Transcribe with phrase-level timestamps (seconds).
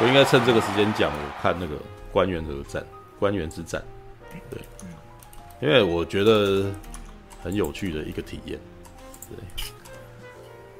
[0.00, 1.76] 我应该趁这个时间讲，我看那个
[2.10, 2.82] 官员的战、
[3.18, 3.82] 官员之战，
[4.48, 4.58] 对，
[5.60, 6.64] 因为我觉得
[7.42, 8.58] 很有趣的一个体验。
[9.28, 9.36] 对，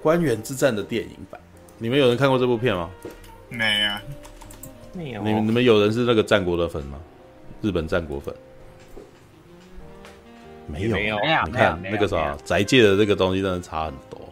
[0.01, 1.39] 官员之战的电影版，
[1.77, 2.89] 你们有人看过这部片吗？
[3.51, 4.01] 没啊，
[4.95, 5.23] 没有。
[5.23, 6.99] 你们你们有人是那个战国的粉吗？
[7.61, 8.35] 日本战国粉？
[10.67, 11.19] 没有，没有。
[11.45, 14.30] 你看那个啥，宅界的这个东西真的差很多。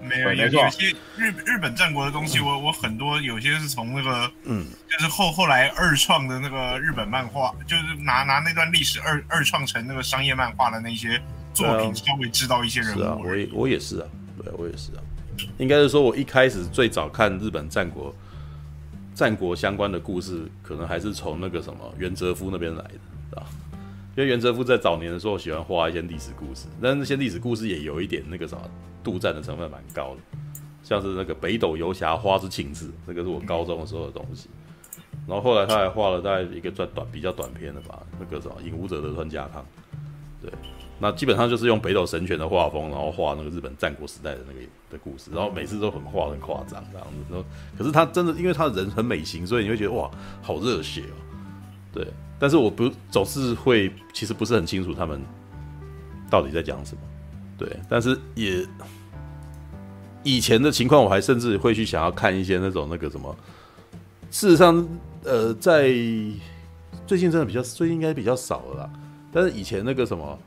[0.00, 11.20] 没有，有有些日日本战国的东西我，我我很多有些是从那个，嗯，就是后后来二创的那个日本漫画，就是拿拿那段历史二二创成那个商业漫画的那些
[11.54, 12.98] 作品，稍微知道一些人物。
[12.98, 14.06] 是啊，我也我也是啊，
[14.42, 15.02] 对，我也是啊。
[15.58, 18.14] 应该是说，我一开始最早看日本战国
[19.14, 22.82] 战国相关的故事，可能还是从那个什么袁哲夫那边来
[23.30, 23.46] 的，啊。
[24.16, 28.70] 因为袁哲夫在早年的时候喜欢画一些历史故事，但那些历史故事也有一点那个什么
[29.04, 30.20] 杜撰的成分蛮高的，
[30.82, 34.48] 像是那个北斗游侠花之情子，这个是我高中的时候的东西。
[35.28, 39.62] 然后后来他还画了大概一个短短比较短篇的吧，那个什么影武者的川家康，
[40.40, 40.50] 对，
[40.98, 47.16] 那基本上就是用北斗神拳的画风，然后画那个日本战国时代的那个的故事，然后每次都很画很夸张这样子。
[47.28, 47.44] 然后
[47.76, 51.20] 可是他真的因为他人很美型，所以你会觉得哇，好热血哦，
[51.92, 52.06] 对。
[52.38, 55.20] 但是我不总是会，其实不是很清楚他们
[56.28, 57.00] 到底在讲什么，
[57.56, 57.68] 对。
[57.88, 58.66] 但是也
[60.22, 63.34] 以前的情况，我还甚至会去想要看一些那种那个什么。
[64.30, 64.86] 事实上，
[65.24, 65.84] 呃，在
[67.06, 68.90] 最近真的比较，最近应该比较少了啦。
[69.32, 70.38] 但是以前那个什么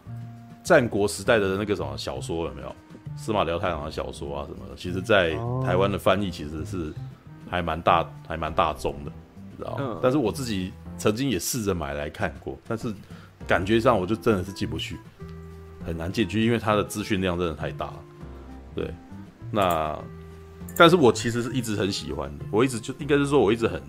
[0.63, 2.75] 战国时代的那个什么小说有没有？
[3.17, 5.31] 司马辽太郎的小说啊什么的，其实在
[5.65, 6.93] 台湾的翻译其实是
[7.49, 9.11] 还蛮大，还蛮大众的，
[9.57, 9.97] 知道吗？
[10.03, 10.71] 但是我自己。
[10.99, 12.93] 曾经也试着买来看过，但是
[13.47, 14.97] 感觉上我就真的是进不去，
[15.83, 17.99] 很难进去，因为它的资讯量真的太大了。
[18.75, 18.93] 对，
[19.49, 19.97] 那
[20.77, 23.81] 但是我其实是一直很喜欢的，我一直就应该是说我一直很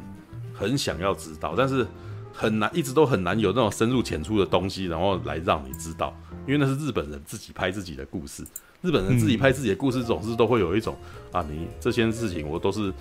[0.54, 1.86] 很想要知道，但是
[2.32, 6.16] 很难，一直都很难有那种深入浅出的东西，然后来让你知道，
[6.46, 8.44] 因为那是日本人自己拍自己的故事，
[8.80, 10.96] 日本人自己拍自己的故事，总是都会有一种
[11.32, 12.92] 啊，你这些事情我都是，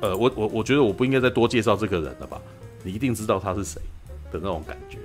[0.00, 2.40] 呃，我我我觉得我不应该再多介绍这个人了吧。
[2.84, 3.80] 你一定知道他是谁
[4.30, 4.98] 的那种感觉，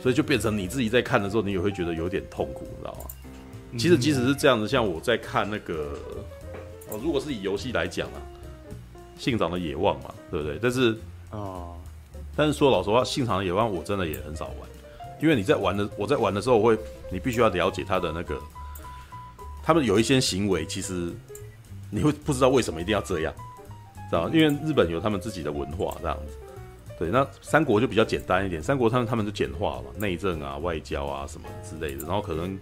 [0.00, 3.78] 所以就变成你自己在看的时候，你也会觉得有点痛苦，你知道吗？
[3.78, 5.98] 其实即使是这样子，像我在看那个
[6.90, 8.20] 哦，如果是以游戏来讲啊，
[9.18, 10.58] 信长的野望嘛，对不对？
[10.60, 10.96] 但是
[11.30, 11.76] 哦，
[12.36, 14.68] 但是说老实话，信长的野望我真的也很少玩，
[15.20, 16.78] 因为你在玩的，我在玩的时候，我会
[17.10, 18.38] 你必须要了解他的那个，
[19.62, 21.12] 他们有一些行为，其实
[21.90, 23.34] 你会不知道为什么一定要这样，
[24.08, 24.30] 知道吗？
[24.32, 26.32] 因为日本有他们自己的文化这样子。
[26.98, 28.60] 对，那三国就比较简单一点。
[28.60, 32.04] 三国他们他们就简化嘛，内政啊、外交啊什么之类的。
[32.04, 32.58] 然后可能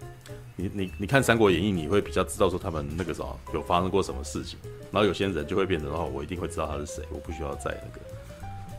[0.55, 4.59] 你你你看《三国演义》，你会比较知道说他们那个时候有发生过什么事情。
[4.91, 8.01] 然后有些人就会变成哦，我一定会知道他是谁，我不需要再那个。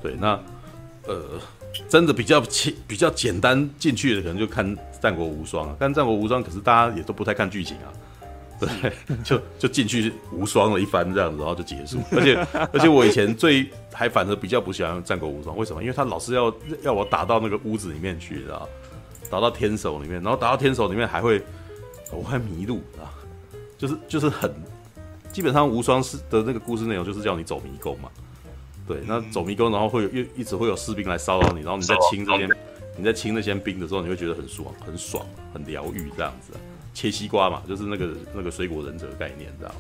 [0.01, 0.41] 对，那
[1.07, 1.41] 呃，
[1.89, 4.65] 真的比较轻、比较简单进去的，可能就看
[5.01, 5.77] 《战国无双》啊。
[5.79, 7.93] 但《战国无双》可是大家也都不太看剧情啊。
[8.59, 8.93] 对，
[9.23, 11.99] 就就进去无双了一番这样子，然后就结束。
[12.13, 12.35] 而且
[12.73, 15.83] 而且我以前最还反而比较不喜欢战国无双，为什么？
[15.83, 16.53] 因为他老是要
[16.83, 18.69] 要我打到那个屋子里面去，知道
[19.31, 21.43] 打到天守里面，然后打到天守里面还会
[22.11, 23.15] 我会迷路啊，
[23.77, 24.53] 就是就是很
[25.33, 28.11] 基本上无双是的那个故事内容就是叫你走迷宫嘛。
[28.87, 32.49] 对，那走迷宫，然后会有一一直会有士兵来骚扰你，然后你在清这些
[32.97, 36.55] 你在清那些兵的时候，你会觉得很爽，很爽，很疗愈这样子。
[36.99, 39.75] 切西瓜嘛，就是那个那个水果忍者的概念，这样，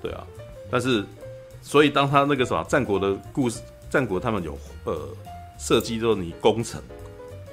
[0.00, 0.26] 对啊。
[0.70, 1.04] 但是，
[1.60, 3.60] 所以当他那个什么战国的故事，
[3.90, 5.08] 战国他们有呃
[5.58, 6.80] 设计，就是你攻城，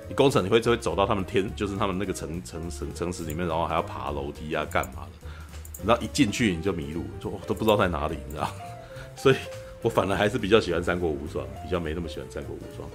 [0.07, 5.85] 你攻城你会就会走到他们天，就是他们那个城城城城市里面，然后还要爬楼梯啊，干嘛的？
[5.85, 8.47] 然后一进去你就迷路，就都不知道在哪里，你知道？
[9.17, 9.35] 所以
[9.81, 12.89] 我反而还是比较喜欢三国无双，比较没那么喜欢战国无双。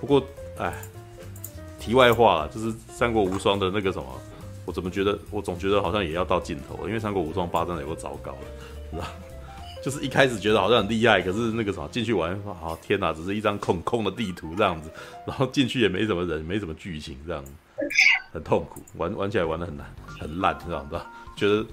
[0.00, 0.24] 不过，
[0.56, 0.72] 哎，
[1.78, 4.06] 题外话就是三国无双的那个什么。
[4.64, 8.38] 我怎么觉得，我总觉得好像也要到尽头了，因为《三国无双八》真的有个糟糕了，
[8.90, 9.12] 是吧？
[9.84, 14.90] 就是一开始觉得好像很厉害，可是那个什么进去玩，好天哪，只是一张空空的地图这样子，
[15.26, 17.44] 然后进去也没什么人，没什么剧情这样，
[18.32, 20.98] 很痛苦，玩玩起来玩得很难，很烂，这样子，
[21.36, 21.66] 觉得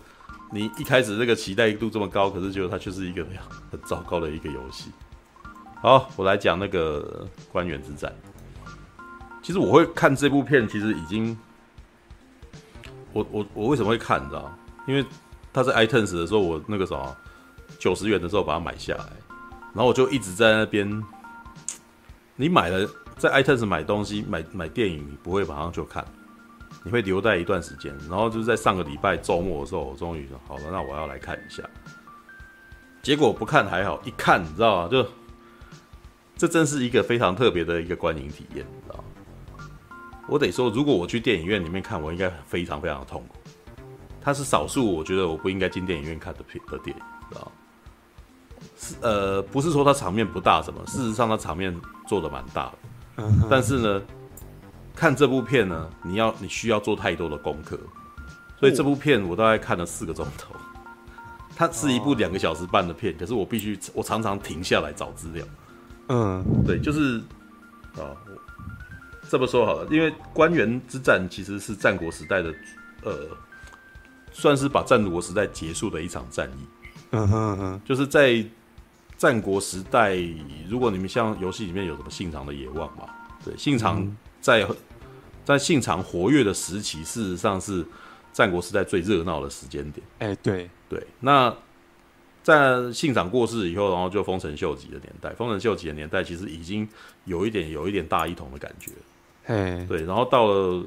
[0.52, 3.26] 你一开始这个期待度这么高，可是觉得它却是一个
[3.72, 4.92] 很糟糕的一个游戏。
[5.82, 8.14] 好，我来讲那个关原之战。
[9.42, 11.38] 其实我会看这部片，其实已经。
[13.14, 14.22] 我我我为什么会看？
[14.24, 14.52] 你知道？
[14.88, 15.06] 因为
[15.54, 17.16] 他在 iTunes 的时候，我那个什么
[17.78, 19.06] 九十元的时候把它买下来，
[19.74, 21.04] 然后我就一直在那边。
[22.38, 26.04] 你买了在 iTunes 买东西，买买电影，你不会马上就看，
[26.84, 27.96] 你会留待一段时间。
[28.10, 31.62] 然后就是在上个礼拜周末的时候，我终于好了，那我要来看一下。
[33.04, 34.90] 结果不看还好，一看你知道吗？
[34.90, 35.06] 就
[36.36, 39.04] 这真是一个非常特别的一个观影体验，你知道吗？
[40.32, 43.36] 我得说，如果我去电影院里面看，我应该非常非常的痛苦。
[44.22, 47.52] 它是少数我觉得我不应该进电影院看的片的电影，知道？
[48.78, 51.76] 是呃，不是说它场面不大什么，事实上它场面
[52.08, 53.26] 做的蛮大的。
[53.50, 54.02] 但是呢，
[54.96, 57.78] 看这部片呢，你要你需要做太多的功课，
[58.58, 60.56] 所以这部片我大概看了四个钟头。
[61.58, 65.46] 它是一部两个小时半的片，可是我必须我常常停下来找资料。
[66.08, 67.18] 嗯，对，就是
[67.98, 68.16] 啊，
[69.32, 72.54] 这么说好了，因为官员之战其实是战国时代的
[73.04, 73.30] 呃，
[74.32, 76.66] 算是把战国时代结束的一场战役。
[77.12, 78.46] 嗯哼哼，就是在。
[79.18, 80.18] 战国时代，
[80.68, 83.08] 如果你们像游戏里面有什么信长的野望嘛？
[83.46, 84.76] 对，信长在、嗯、
[85.46, 87.86] 在信长活跃的时期，事实上是
[88.34, 90.04] 战国时代最热闹的时间点。
[90.18, 91.06] 哎、欸，对对。
[91.20, 91.56] 那
[92.42, 96.90] 在信长过世以后，然后就丰臣秀吉的年代，丰臣秀吉的年代其实已经
[97.26, 98.92] 有一点有一点大一统的感觉。
[99.44, 100.04] 嘿，对。
[100.04, 100.84] 然后到了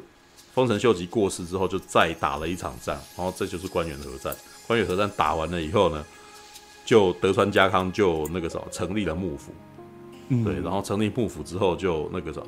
[0.53, 4.35] 丰臣秀吉过世之后，就再打了一场战，然后这就是关原合战。
[4.67, 6.05] 关原合战打完了以后呢，
[6.85, 9.53] 就德川家康就那个什么成立了幕府，
[10.29, 12.47] 嗯，对，然后成立幕府之后就那个什么，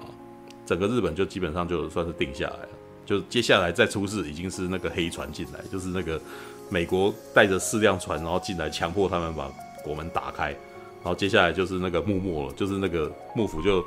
[0.65, 2.69] 整个日本就基本上就算是定下来了。
[3.05, 6.21] 就接下来再出事已经是那个黑船进来，就是那个
[6.69, 9.49] 美国带着四辆船然后进来强迫他们把
[9.85, 13.85] 国门打开，然后接下来就是那个幕末了，就是那个幕府就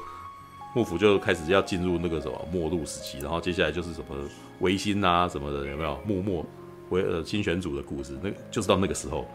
[0.75, 4.15] 幕府就开始要进入那个什么末路时期，然后接下来就是什么
[4.59, 6.45] 维新啊什么的有没有幕末
[6.89, 9.25] 为呃新选组的故事，那就是到那个时候。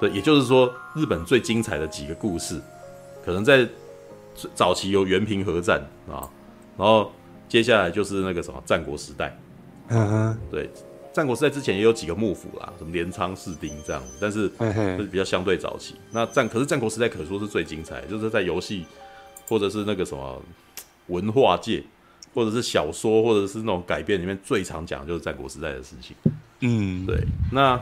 [0.00, 2.60] 对，也就是说，日本最精彩的几个故事，
[3.24, 3.68] 可能在
[4.54, 6.22] 早期有原平和战啊，
[6.76, 7.10] 然后
[7.48, 9.36] 接下来就是那个什么战国时代。
[9.88, 10.70] 嗯哼，对，
[11.12, 14.42] 战国时代之前也有几个幕府啦，什么镰仓、室町这样，但是
[14.96, 15.96] 是比较相对早期。
[16.12, 18.86] 那战可是战国时代可说是最精彩，就是在游戏
[19.48, 20.40] 或者是那个什么
[21.08, 21.84] 文化界，
[22.32, 26.16] 或者是小说，或者是那种改编里面最常讲的就是战国时代的事情。
[26.60, 27.22] 嗯，对，
[27.52, 27.78] 那。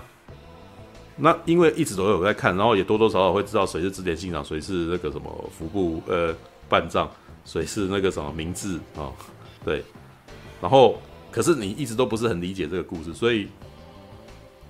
[1.18, 6.36] 那因为一直都有在看，然后也多多少少会知道谁是织田信长，谁是那个什么服部呃
[6.68, 7.10] 半藏，
[7.46, 9.08] 谁是那个什么明智啊，
[9.64, 9.82] 对。
[10.60, 11.00] 然后
[11.30, 13.48] 可是你一直都不是很理解这个故事，所以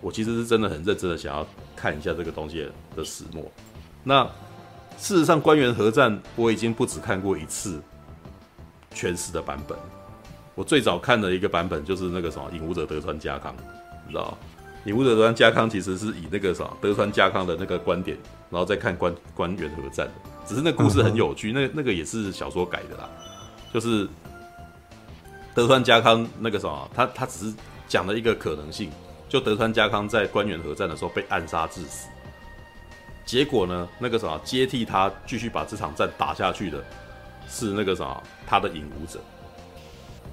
[0.01, 1.45] 我其实是真的很认真的想要
[1.75, 2.65] 看一下这个东西
[2.95, 3.43] 的始末。
[4.05, 4.23] 那
[4.97, 7.83] 事实上，官员合战我已经不止看过一次
[8.97, 9.77] 全史的版本，
[10.55, 13.55] 我最早看的一个版本就是那个什么影武者德川家康，
[14.07, 14.37] 你知道
[14.87, 18.17] 影武者德川家康其实是以那个什么德川家康的那个观点，
[18.49, 20.13] 然后再看关关原合战的，
[20.47, 23.07] 只是那故事很有趣，那那个也是小说改的啦，
[23.75, 24.09] 就是
[25.55, 27.55] 德川家康那个什么，他他只是
[27.87, 28.91] 讲了一个可能性，
[29.29, 32.09] 就德川家康在关原合战的时候被暗杀致死，
[33.27, 36.83] 结果呢，那个什么接替他继续把这场战打下去的，
[37.49, 39.21] 是那个什么他的影武者，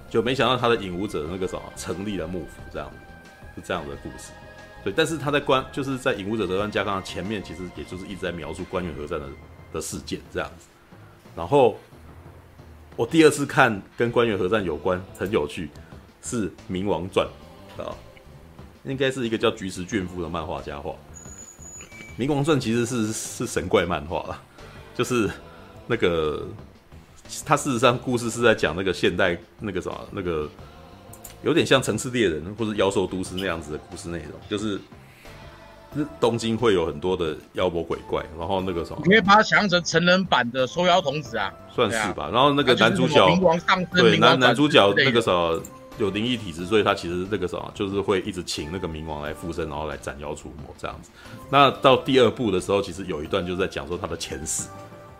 [0.09, 2.91] 就没想到他的影武者那个什么成立了幕府，这样
[3.55, 4.31] 是这样的故事。
[4.83, 9.27] 对，但是他在关就是在《影武者德川家康》前面，其实也就是一直在描述关原合战的
[9.71, 10.67] 的事件这样子。
[11.35, 11.77] 然后
[12.95, 15.69] 我第二次看跟关原合战有关很有趣，
[16.21, 17.25] 是《冥王传》
[17.81, 17.95] 啊，
[18.83, 20.91] 应该是一个叫菊池俊夫的漫画家画。
[22.19, 24.41] 《冥王传》其实是是神怪漫画了，
[24.93, 25.31] 就是
[25.87, 26.45] 那个
[27.45, 30.49] 他事实上故事是在讲那个现代那个什么那个。
[31.45, 34.79] 有点像《城市猎人》或者《妖兽都市》那样子的故事内容，就是
[36.17, 42.29] 东京会有很多的妖魔鬼怪，然后那个什么，你可以把它想象成成人版的《收妖童子》啊，算是吧。
[42.31, 43.27] 然后那个男主角，
[43.91, 45.61] 对男男主角那个什么
[45.97, 51.09] 有灵异体质，所以他其实那个什么就是会一直请那个冥王来附身，然后来斩妖除魔这样子。
[51.49, 54.69] 那到第二部的时候，其实有一段就是在讲说他的前世，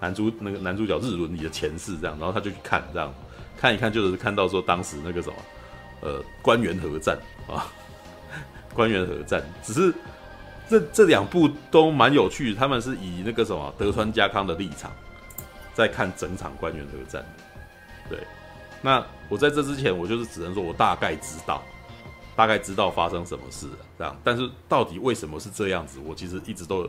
[0.04, 3.14] 男主那个男主角日轮里的前世这样，然后他就去看这样，
[3.58, 5.36] 看一看就是看到说当时那个什么。
[6.06, 7.18] 呃，官员合战
[7.48, 7.72] 啊，
[8.74, 9.94] 官员合战，只是
[10.68, 14.92] 这这两部都蛮有趣，他们是以那个什么德川家康的立场
[15.74, 17.26] 在看整场官员合战。
[18.10, 18.20] 对，
[18.82, 21.64] 那我在这之前，我就是只能说我大概知道，
[22.36, 24.14] 大概知道发生什么事了，这样。
[24.26, 26.86] 但是到底为什么是这样子，我其实一直都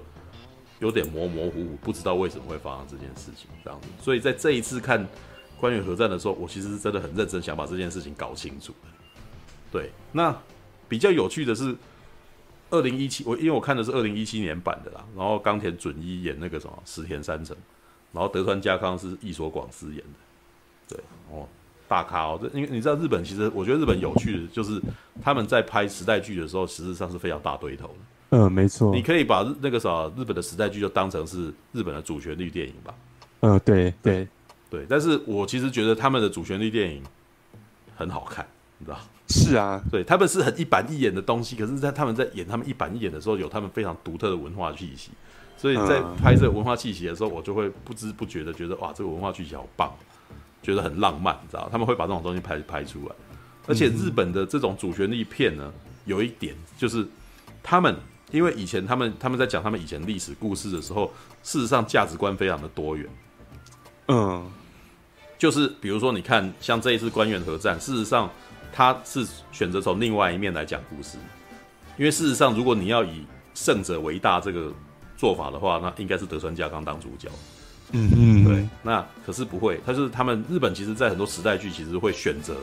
[0.81, 3.89] 有点模模糊糊，不知道为什么会发生这件事情，这样子。
[4.01, 5.07] 所以在这一次看
[5.59, 8.89] 关原合战的时候，我其实是真的很认真想把这件事情搞清楚的。
[9.71, 10.37] 对，那
[10.89, 11.75] 比较有趣的是，
[12.71, 17.57] 二零一七我因为我看的是二零一七年版的啦，然后冈田准一演那个什么石田三成，
[18.13, 20.99] 然后德川家康是役所广司演的，对
[21.31, 21.49] 哦，
[21.89, 24.81] 大咖哦，这因为你知道日本其实我觉得日本有趣的就是
[25.23, 27.95] 他们在拍时代剧的时候，实质上是非常大堆头的，
[28.37, 32.93] 嗯，没错，你可以把那个啥日本的时代剧就当成是日本的主旋律电影吧，
[33.41, 34.27] 嗯，对对
[34.69, 37.01] 对，但是我其实觉得他们的主旋律电影
[37.95, 38.45] 很好看，
[38.79, 38.99] 你知道？
[39.29, 45.11] 是啊，对，他们是很一板一眼的东西，可是，在他们在演他们一板一眼的时候，有他们非常独特的文化气息。
[45.57, 49.91] 所以在拍摄文化气息的时候，我就会不知不觉的觉得，哇，这个文化气息好棒，
[50.61, 51.69] 觉得很浪漫，你知道？
[51.71, 53.15] 他们会把这种东西拍拍出来。
[53.67, 55.73] 而且日本的这种主旋律片呢，
[56.05, 57.07] 有一点就是，
[57.63, 57.97] 他们
[58.31, 61.13] 因为以前他们他们在讲他们以前历史故事的时候，
[61.43, 63.09] 事实上价值观非常的多元。
[64.09, 64.45] 嗯，
[65.39, 68.31] 就是比如说，你看像这一次官员合战，事实上
[68.73, 71.17] 他是选择从另外一面来讲故事，
[71.97, 74.73] 因为事实上，如果你要以胜者为大这个
[75.17, 77.29] 做法的话，那应该是德川家康当主角。
[77.93, 78.69] 嗯嗯，对。
[78.83, 82.57] 那可是不会，他就是他们日本其实在很多时代剧其实会选择。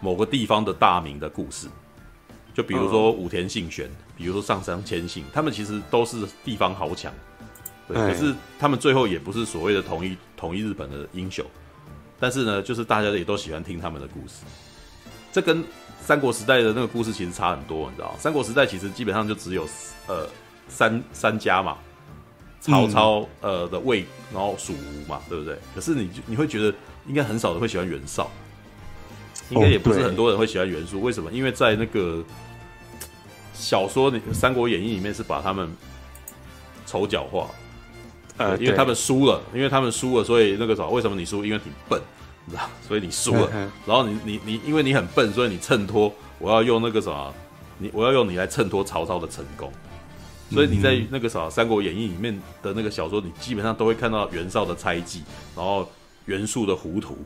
[0.00, 1.66] 某个地方的大名的故事，
[2.58, 7.14] 就比如说武田信玄，比如说上杉谦信，他们其实都是地方豪强，
[7.86, 11.46] 对，可是他们最后也不是所谓的统一统一日本的英雄，
[12.18, 14.44] 但是呢，就是大家也都喜欢听他们的故事。
[15.30, 15.62] 这跟
[16.00, 19.64] 三国时代的那个故事其实差很多，你知道，三国时代其实基本上就只有
[20.08, 20.26] 呃
[20.66, 21.78] 三三家嘛，
[22.60, 25.56] 曹操呃的魏，然后蜀吴嘛，对不对？
[25.76, 26.74] 可是你你会觉得
[27.06, 28.28] 应该很少人会喜欢袁绍。
[29.50, 31.32] 应该也不是很多人会喜欢袁术，为什么？
[31.32, 32.22] 因为在那个
[33.58, 35.68] 小说里《三国演义》里面是把他们
[36.86, 37.48] 丑角化，
[38.36, 40.88] 呃，因为他们输了，因为他们输了，所以那个什么？
[40.88, 41.44] 为什么你输？
[41.44, 42.00] 因为你笨，
[42.44, 42.62] 你知道？
[42.86, 43.50] 所以你输了。
[43.84, 47.34] 然后你你你，因为你很笨，所以你衬托我要用那个什么？
[47.78, 49.72] 你我要用你来衬托曹操的成功。
[50.50, 55.22] 所以你在那个什么《三国演义》里面的那个小说，你基本上都会看到袁绍的猜忌，
[55.56, 55.86] 然后
[56.26, 57.18] 袁术的糊涂。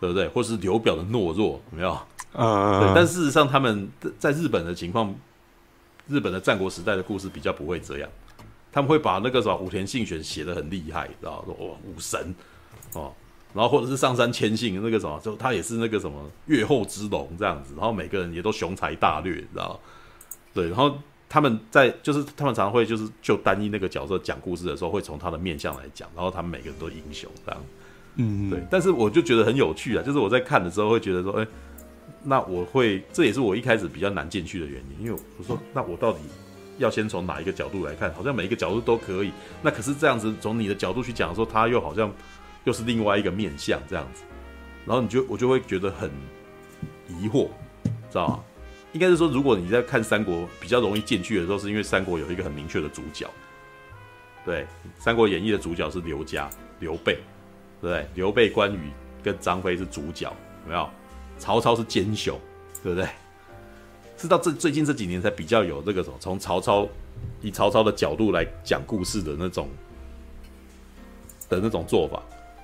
[0.00, 0.28] 对不对？
[0.28, 1.98] 或是刘表的懦弱，有没有？
[2.34, 2.92] 嗯，对。
[2.94, 3.88] 但事实上，他们
[4.18, 5.14] 在日本的情况，
[6.08, 8.08] 日本的战国时代的故事比较不会这样。
[8.72, 12.34] 他们会把那个什么武田信玄写的很厉害，知道说哇，武神
[12.94, 13.12] 哦，
[13.52, 17.74] 然后或者是上山千信那个什么，就他也是那个什么越后之龙这样子。
[17.76, 19.78] 然后每个人也都雄才大略，知道
[20.52, 20.66] 对。
[20.66, 27.60] 然后他们在就是他们常常会就是就单一那个角色讲故事的时候，会从他的面相来讲，然后他们每个人都英雄这样。
[28.16, 31.46] 嗯，对，但是我就觉得很有趣啊，就是我在看的时候会觉得说，哎，
[32.22, 36.20] 那我会，这也是我一开始比较难进去的原因，因为我说，那我到底
[36.78, 38.12] 要先从哪一个角度来看？
[38.14, 39.32] 好像每一个角度都可以，
[39.62, 42.12] 那可是这样子从你的角度去讲的时候，他又好像
[42.64, 44.22] 又是另外一个面相这样子，
[44.86, 46.10] 然后你就我就会觉得很
[47.08, 47.48] 疑惑，
[48.10, 48.40] 知道吗？
[48.92, 53.28] 应该是说，如果你在看三国比较容易进去的时候，是因为三国有一个很明确的主角，
[54.44, 54.62] 对，
[54.98, 56.48] 《三国演义》的主角是刘家，
[56.80, 57.18] 刘备。
[57.80, 58.08] 对不对？
[58.14, 58.90] 刘备、关羽
[59.22, 60.34] 跟张飞是主角，
[60.64, 60.88] 有没有？
[61.38, 62.38] 曹操是奸雄，
[62.82, 63.08] 对不对？
[64.16, 66.86] 是到这最近这几年才比较有这个什么，从曹操
[67.42, 69.68] 以曹操的角度来讲故事的那种
[71.48, 72.22] 的那种做法。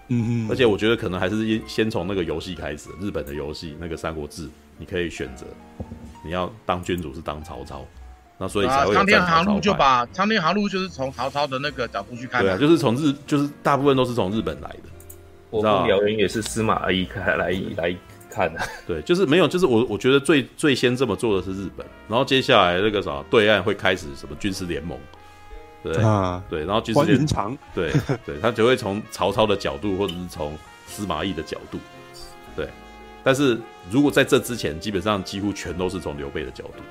[0.09, 0.51] 嗯嗯。
[0.51, 4.47] 而且我觉得可能还是先从那个游戏开始，日本的游戏那个《三国志》，
[4.79, 5.45] 你可以选择
[6.25, 7.85] 你要当君主是当曹操，
[8.39, 9.01] 那所以才会有。
[9.01, 12.43] 啊，《苍天航路》就把《苍天航路》就是从曹操的那个角度去看。
[12.43, 14.83] 对啊，就是从日，就是大部分都是从日本来的。
[15.51, 17.97] 我跟燎原也是司马懿开来来
[18.31, 24.99] 看的， 对，就是没有，就是我我觉得最最先这么做的是日本，然后接下来那个啥，对岸会开始什么军事联盟，
[25.83, 27.93] 对啊，对，然后军事联盟，对
[28.25, 30.57] 对，他就会从曹操的角度，或者是从
[30.87, 31.79] 司马懿的角度，
[32.55, 32.69] 对，
[33.25, 33.59] 但是
[33.91, 36.83] 如果在这之前，基本上几乎全都是从刘备的角度，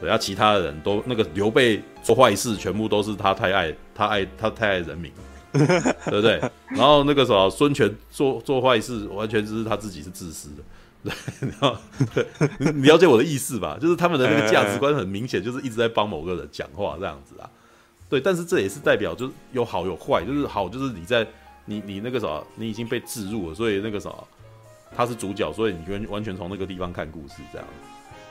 [0.00, 5.10] 对，然后其他的人都那个刘备做坏事，全部都是他太爱他爱他太爱人民。
[6.10, 6.40] 对不对？
[6.70, 10.62] 然后那个什么孙权做做坏事，完全就是他自己是自私的。
[11.04, 11.76] 对，然后
[12.14, 12.26] 对，
[12.72, 13.78] 你了解我的意思吧？
[13.80, 17.48] 就是他们的那个价值观很明显，就是一直在帮某个人讲话这样子啊。
[18.08, 21.26] 对，但是这也是代表就是有好有坏，就是好就是你在
[21.66, 24.28] 你你那个什么，你已经被置入了，所以那个什么
[24.96, 27.68] 他是主角，所以你完完全从那个地方看故事这样。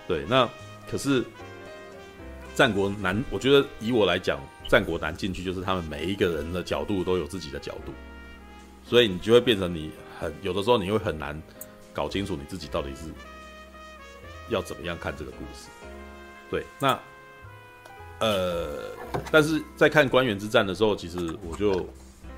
[0.07, 0.49] 对，那
[0.89, 1.23] 可是
[2.55, 4.39] 战国难，我觉得以我来讲。
[4.73, 7.93] 战国难进去，就是他们每一个人的角度都有自己的角度，
[8.83, 11.39] 所以你就会变成你很有的时候你会很难
[11.93, 13.03] 搞清楚你自己到底是
[14.49, 15.69] 要怎么样看这个故事。
[16.49, 16.99] 对，那
[18.17, 18.89] 呃，
[19.31, 21.87] 但是在看关原之战的时候，其实我就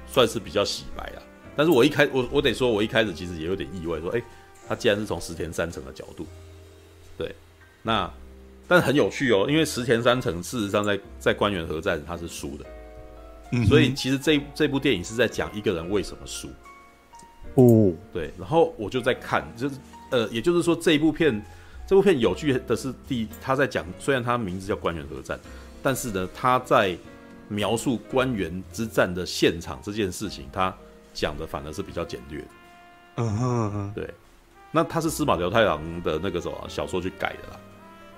[0.06, 1.24] 算是比较洗白了。
[1.56, 4.22] 但是我一开我我得说，我一开始其实也有点意外，说，哎，
[4.68, 6.28] 他既然是从石田三成的角度，
[7.18, 7.34] 对，
[7.82, 8.12] 那。
[8.68, 12.66] 但很有趣哦，因为石田三成事实上在在官员合战他是输的，
[13.52, 16.50] 嗯，所以其实这这部电影是在讲一个人为什么输。
[17.56, 19.76] 哦，对，然后我就在看，就是
[20.12, 21.42] 呃，也就是说这一部片，
[21.88, 25.40] 这部片有趣的是第他在讲，虽然他名字叫官员合战，
[25.82, 26.98] 但是呢他在
[27.48, 30.76] 描述官员之战的现场这件事情，他
[31.14, 32.48] 讲的反而是比较简略的。
[33.18, 34.14] 嗯哼哼，对，
[34.72, 37.60] 那他是司马辽太郎的那个什么小说去改的啦。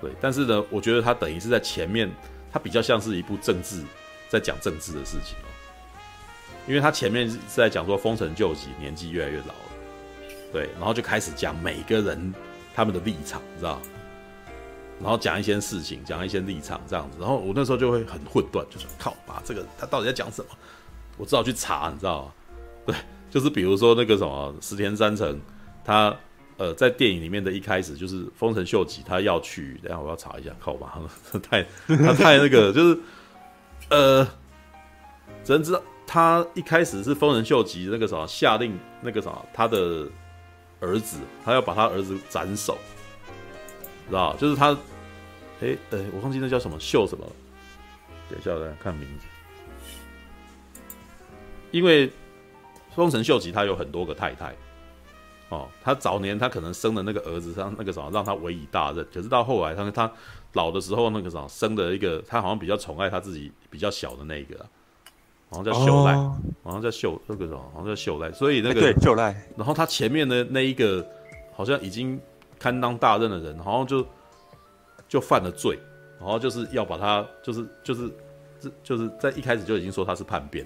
[0.00, 2.10] 对，但是呢，我觉得他等于是在前面，
[2.52, 3.82] 他比较像是一部政治，
[4.28, 5.48] 在讲政治的事情哦。
[6.66, 12.34] 因为他前面是在讲说丰臣秀吉年纪越来越老了，对，然后就开始讲每个人
[12.74, 13.80] 他们的立场，你知道？
[15.00, 20.50] 然后讲一些事情，讲一些立场这样子，然后我那时候就会很混乱，就说靠，把这个他到底在讲什么？
[21.16, 22.32] 我只好去查，你知道吗？
[22.84, 22.94] 对，
[23.30, 25.40] 就是比如说那个什么石田三成，
[25.84, 26.14] 他
[26.58, 31.00] 呃在电影里面的一开始就是丰臣秀吉他要去，等下我要查一下，靠吧，
[31.42, 33.00] 太他太那个就是
[33.88, 34.22] 呃，
[35.42, 40.06] 只能知道他一开始是丰臣秀吉那个什么下令那个什么他的
[40.80, 42.76] 儿子，他要把他儿子斩首。
[44.08, 44.72] 知道，就是他，
[45.60, 47.26] 哎，呃，我忘记那叫什么秀什么，
[48.30, 49.26] 等一下我来看名字。
[51.70, 52.10] 因为
[52.96, 54.56] 丰臣秀吉他有很多个太太，
[55.48, 60.10] 哦，他早年他可能生的那个儿子，让那个什么让他委以大任，可是到后来他他
[60.52, 64.58] 老的时候，那个什么生的一个，他好像比较宠爱他自己比较小的那个，
[65.50, 71.06] 好像叫秀赖，哦、好像叫秀那个什么，好像叫秀赖，所以那个对秀赖， 然后他前面的那一个
[71.54, 72.20] 好像已经。
[72.60, 74.04] 堪当大任的人，好像就
[75.08, 75.78] 就犯了罪，
[76.18, 78.10] 然后就是要把他，就是就是
[78.58, 80.64] 这就是在一开始就已经说他是叛变，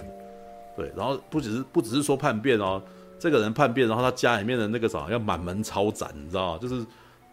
[0.74, 2.82] 对，然后不只是不只是说叛变哦，
[3.22, 6.58] 这个人叛变，然后他家里面的那个啥要满门抄斩，你知道吗？
[6.60, 6.84] 就是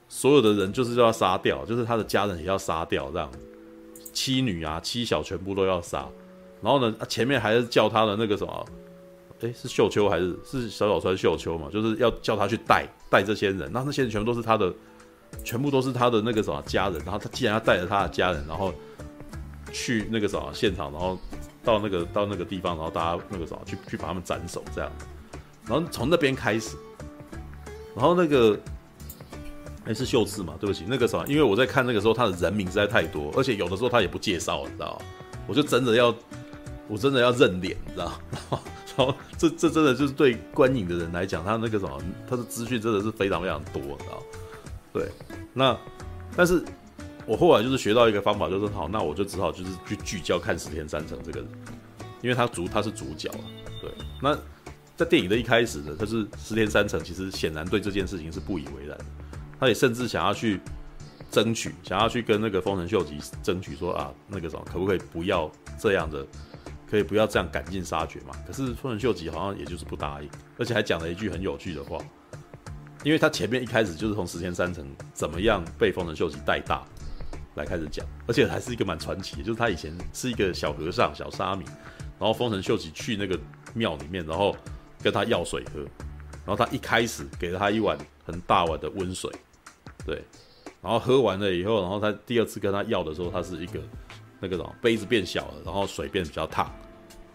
[0.08, 3.28] 所有的人就是要杀掉，就是他的家人也要杀掉，这样
[4.14, 6.08] 妻女啊妻小全部都要杀，
[6.62, 8.66] 然后呢，前面还是叫他的那个什么。
[9.40, 11.70] 诶，是秀秋还是是小小川秀秋嘛？
[11.72, 14.72] 就是要叫他去带带这些人，那那些人全部都是他的，
[15.44, 17.02] 全部都是他的那个什么家人。
[17.04, 18.72] 然后他既然要带着他的家人，然后
[19.72, 21.18] 去那个什么现场，然后
[21.64, 24.92] 到那个到那个地方，然后大家那个什么去去把他们斩首这样。
[25.70, 26.76] 然后从那边开始，
[27.96, 28.60] 然后那个
[29.86, 30.56] 诶，是秀次嘛？
[30.60, 35.00] 对不起，那个什么，因为我在看那个时候他的人名实在太多，而且有的时候他也不介绍，你知道？
[35.48, 36.14] 我就真的要
[36.88, 38.08] 我真的要认脸，你知道
[38.50, 38.60] 吗？
[38.98, 44.24] 哦，这这真的就是对观影的人来讲，他那个什么，他的资讯真的是非常非常多，你知道？
[44.92, 45.10] 对，
[45.54, 45.78] 那
[46.36, 46.62] 但是
[47.26, 51.50] 我后来就是学到一个方法，就是好，那我就只好就是去聚焦看石田三成这个人，
[52.22, 53.32] 因为他主他是主角，
[53.82, 53.90] 对。
[54.22, 54.38] 那
[55.00, 58.98] 在电影的一开始呢，他是石田三成，其实显然对这件事情是不以为然，
[59.58, 60.60] 他也甚至想要去
[61.32, 66.26] 争取，想要去跟那个丰臣秀吉争取说啊，那个什么，可不可以不要这样的。
[66.90, 68.34] 可以不要这样赶尽杀绝嘛？
[68.48, 72.00] 可是丰臣秀吉好像也就是不答应，而且还讲了一句很有趣的话，
[73.04, 74.84] 因为他前面一开始就是从石田三成
[75.14, 76.84] 怎么样被丰臣秀吉带大
[77.54, 81.64] 来开始讲，而且还是一个蛮传奇的，就是他以前是一个小和尚、小沙弥，
[82.18, 83.40] 然后丰臣秀吉去那个
[83.76, 84.58] 庙里面，然后
[85.02, 85.80] 跟他要水喝，
[86.46, 89.32] 然后他一开始给了他一碗很大碗的温水，
[90.06, 90.24] 对，
[90.82, 93.80] 然后喝完了以后，然后他第二次跟他要的时候，他是一个。
[94.42, 96.66] 那个什么杯子变小了，然后水变比较烫，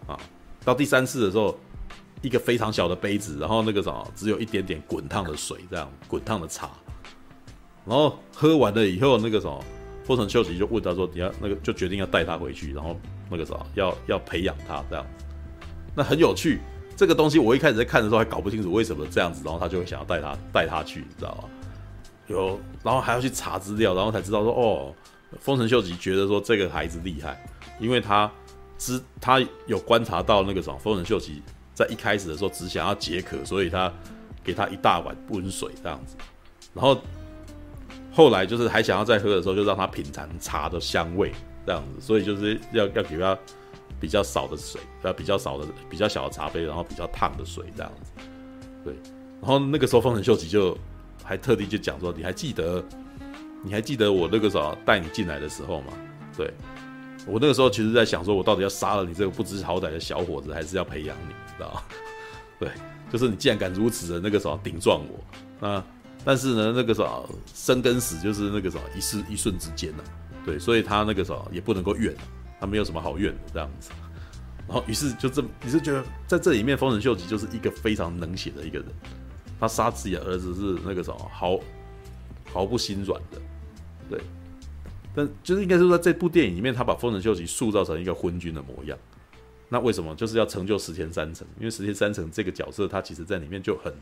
[0.07, 0.19] 啊，
[0.63, 1.55] 到第三次的时候，
[2.23, 6.71] 一个非常小的杯子，然后那个什么只有一点点滚烫的水，这样滚烫的茶，
[7.85, 9.63] 然后喝完了以后，那个什么
[10.03, 12.99] 丰臣秀吉就问他说：“你要那个就决定要带他回去，然后
[13.29, 15.05] 那个什么要要培养他这样，
[15.95, 16.59] 那很有趣。
[16.95, 21.49] 这个东西我一开始在看的时候还搞不清楚为什么这样子，然后他就会想要带他带他去，你知道吗？
[22.27, 24.93] 有，然后还要去查资料，然后才知道说哦。”
[25.41, 27.45] 丰臣秀吉觉得说这个孩子厉害，
[27.77, 28.31] 因为他
[28.77, 31.41] 知他有观察到那个什么，丰臣秀吉
[31.73, 33.91] 在一开始的时候只想要解渴，所以他
[34.45, 36.15] 给他一大碗温水这样子，
[36.73, 36.97] 然后
[38.13, 41.33] 后来就是还想要再喝的时候，就让他品尝茶的香味
[41.65, 43.37] 这样子，所以就是要要给他
[43.99, 48.11] 比较少的水，要比较少的比较小的茶杯，然后比较烫的水这样子，
[48.83, 48.93] 对，
[49.41, 50.77] 然后那个时候丰臣秀吉就
[51.23, 52.83] 还特地就讲说，你还记得？
[53.63, 55.93] 你还记得我那个时候带你进来的时候吗？
[56.37, 56.53] 对，
[57.25, 61.81] 我那个时候其实在想说，我到底要杀了你这个不知好歹的小伙子，还是要培养你，知道吗？
[62.59, 62.69] 对，
[63.11, 65.19] 就是你既然敢如此的那个时候顶撞我，
[65.59, 65.83] 那
[66.23, 70.03] 但是呢，那个时候生跟死就是那个时候一瞬一瞬之间呐，
[70.45, 72.15] 对，所以他那个时候也不能够怨，
[72.59, 73.91] 他没有什么好怨的这样子。
[74.67, 78.87] 然后于是就这么，你是觉得在这里面，丰臣秀吉就是一个非常冷血的一个人，
[79.59, 81.59] 他杀自己的儿子是那个什么毫
[82.51, 83.39] 毫不心软的。
[84.09, 84.19] 对，
[85.13, 88.97] 但就是应该是说，在这部电影里面，他把丰臣秀吉塑造成一个昏君的模样。
[89.69, 90.15] 那为什么？
[90.15, 93.93] 就是要成就石田三成，因为石田三成这个角色，他其实在里面就很，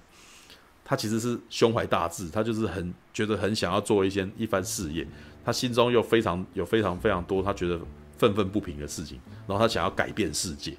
[0.83, 5.07] 他其实是胸怀大志，他就是很觉得很想要做一些一番事业，
[5.43, 7.79] 他心中又非常有非常非常多他觉得
[8.17, 10.71] 愤愤不平的事情，然后他想要改变世界，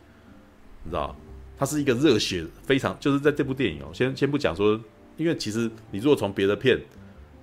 [0.82, 1.14] 你知道
[1.56, 4.80] 他是一个热血非常，就是在这部电影哦，先先不讲说，
[5.16, 6.80] 因为其实你如果从别的片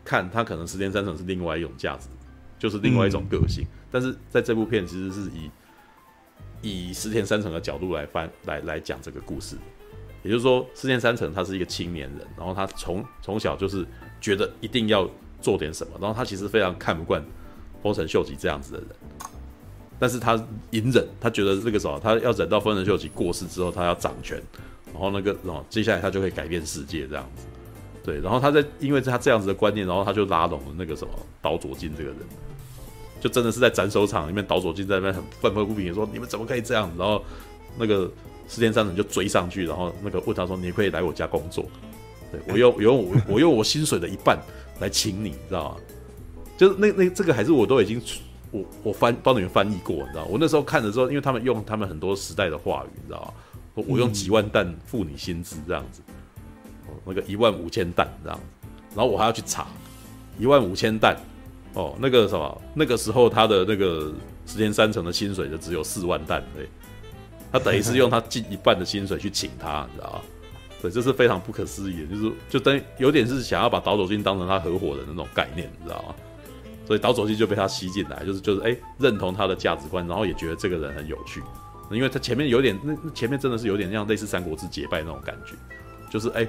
[0.03, 2.07] 看，他可能石田三成是另外一种价值，
[2.57, 5.49] 就是另外一种个性，嗯、但是在这部片其实是以
[6.61, 9.55] 以石田三成的角度来翻来来讲这个故事，
[10.23, 13.85] 也就是说，石田三成他是一个青年人，然后他从从小就是
[14.19, 15.09] 觉得一定要
[15.41, 17.23] 做点什么，然后他其实非常看不惯
[17.81, 18.89] 丰臣秀吉这样子的人。
[20.01, 20.33] 但是他
[20.71, 24.41] 隐忍，他觉得这个时候他要忍到丰臣秀吉过世之后，他要掌权，
[24.91, 27.45] 然后那个，然后接下来他就可以改变世界这样子。
[28.03, 32.17] 对，然后他在因为他这样子的观念，然后他就拉拢了那个什么岛佐进这个人，
[33.19, 36.91] 就真的是在斩首场里面，岛佐进在那边很愤愤不平，说你们怎么可以这样？
[36.97, 37.23] 然后
[37.77, 38.11] 那个
[38.47, 41.63] 石田三人就追上去，然后那个问他说：“你可以来我家工作，
[42.31, 44.35] 对我用我用我我用我薪水的一半
[44.79, 45.75] 来请，你知道吗？
[46.57, 48.01] 就是那那这个还是我都已经。”
[48.51, 50.25] 我我翻帮你们翻译过，你知道？
[50.25, 53.33] 我那时候看的时候，因为他们用他们很多时代的话语，你知道吗？
[53.73, 56.01] 我我用几万担付你薪资这样子，
[56.87, 58.43] 哦，那个一万五千担这样子，
[58.93, 59.65] 然后我还要去查
[60.37, 61.15] 一万五千担
[61.73, 64.13] 哦，那个什么那个时候他的那个
[64.45, 66.67] 十天三成的薪水就只有四万担，对，
[67.49, 70.21] 他等于是用他 近一半的薪水去请他，你知道吗？
[70.81, 76.15] 对，这是非常不可思议的，就是就等于有点是想要把岛佐进当成他合伙人的那种概念，你知道吗？
[76.91, 81.41] 所以导走进就被他吸进来，就是就是哎、认同他的价值观，然后也觉得这个人很有趣，
[81.89, 85.55] 因为他前面有点那前面真的是有点像类似三国志结拜那种感觉，
[86.11, 86.45] 就是哎、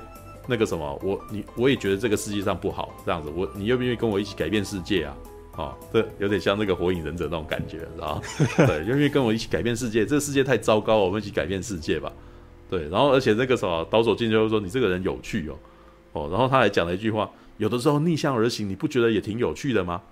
[0.48, 5.16] 那个什么我你我也觉得这个世界上不好这样子，我你愿不愿意跟我一起改变世界啊？
[5.52, 8.20] 啊，这，有点像那个火影忍者那种感觉，知道？
[8.66, 10.04] 对，愿不愿意跟我一起改变世界？
[10.04, 12.10] 这个世界太糟糕，我们一起改变世界吧。
[12.68, 15.54] 对，然后而且那个什么导佐进就会说你这个人有趣哦
[16.14, 20.02] 哦，然后他还讲了一句话，有的时候逆向而行，你不觉得也挺有趣的吗？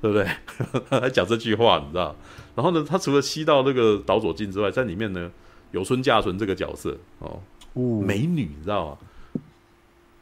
[0.00, 0.26] 对不对？
[0.90, 2.14] 他还讲这句话，你知道？
[2.54, 5.30] 然后呢，他除了吸到那个岛左近之外，在里面呢，
[5.72, 7.40] 有村架纯这个角色哦，
[8.02, 8.98] 美女，你知道吗？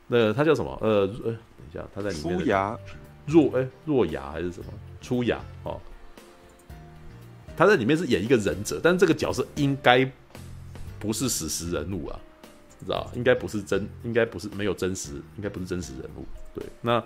[0.08, 0.78] 那个他叫什么？
[0.82, 1.36] 呃呃，等
[1.70, 2.38] 一下，他在里面。
[2.38, 2.78] 出牙
[3.26, 4.66] 若哎若牙还是什么？
[5.00, 5.80] 出牙哦。
[7.56, 10.10] 他在里面是演一个忍者，但是这个角色应该
[10.98, 12.20] 不是史实人物啊，
[12.78, 13.10] 你知道？
[13.14, 16.24] 应该不是真，应该不是没有真实，应该不是真实人物。
[16.54, 17.02] 对，那。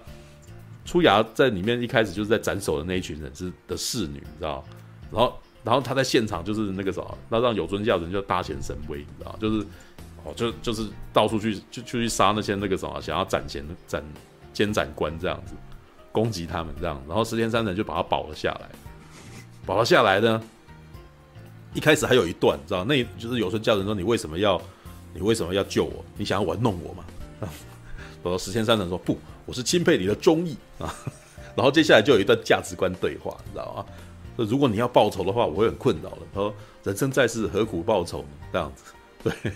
[0.90, 4.64] 出牙在里面一开始就是在斩首的那一群人是的侍女，你知道？
[5.12, 9.36] 然后，然后他在现场就是那个什么，那让有村教人就大显神威，你知道？
[9.40, 9.64] 就是
[10.24, 14.02] 哦，就就是到处去就去杀那些那个什么想要斩前斩
[14.52, 15.54] 监斩官这样子
[16.10, 18.68] 攻击他们这样，然后石田三成就把他保了下来，
[19.64, 20.42] 保了下来呢。
[21.72, 22.84] 一开始还有一段，知道？
[22.84, 24.60] 那就是有村教人说：“你为什么要
[25.14, 26.04] 你为什么要救我？
[26.16, 27.04] 你想要玩弄我吗？”
[28.24, 29.16] 然后石田三成说：“不。”
[29.50, 30.94] 我是钦佩你的忠义啊，
[31.56, 33.84] 然后接下来就有一段价值观对话，你知道吗？
[34.36, 36.18] 如果你要报仇的话，我会很困扰的。
[36.32, 38.84] 他说：“人生在世，何苦报仇？”这样子，
[39.24, 39.52] 对。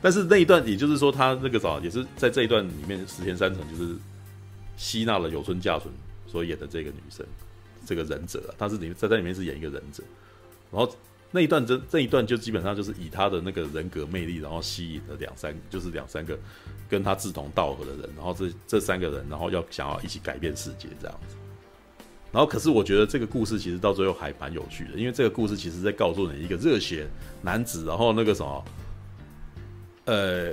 [0.00, 3.96] 但是那一段，也就是说，他那个啥，也是在这一段里面，石田三成就是
[4.76, 5.92] 吸纳了有村架纯
[6.28, 7.26] 所演的这个女生，
[7.84, 10.04] 这个忍者，他是里在在里面是演一个忍者，
[10.70, 10.94] 然后。
[11.34, 16.38] 那一段这这一段就基本上就是以他的那个人格魅力，然后吸引了两三，就是两三个
[16.88, 21.34] 跟他志同道合的人，然后这这三个人，然后要想要一起改变世界这样子。
[22.30, 27.04] 然后可是我觉得这个故事其实到最后还蛮有趣的，因为这个故事其实在告诉你一个热血
[27.42, 28.64] 男子，然后那个什么，
[30.04, 30.52] 呃，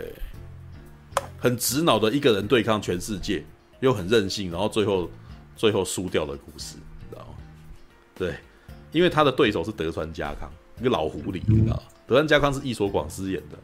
[1.37, 3.45] 很直脑的一个人对抗全世界，
[3.81, 5.07] 又很任性，然后最后
[5.55, 7.35] 最后输掉的故事，知道吗？
[8.15, 8.33] 对，
[8.91, 10.51] 因为他的对手是德川家康。
[10.81, 13.57] 一个老狐狸，你知道德川家康是役所广司演的，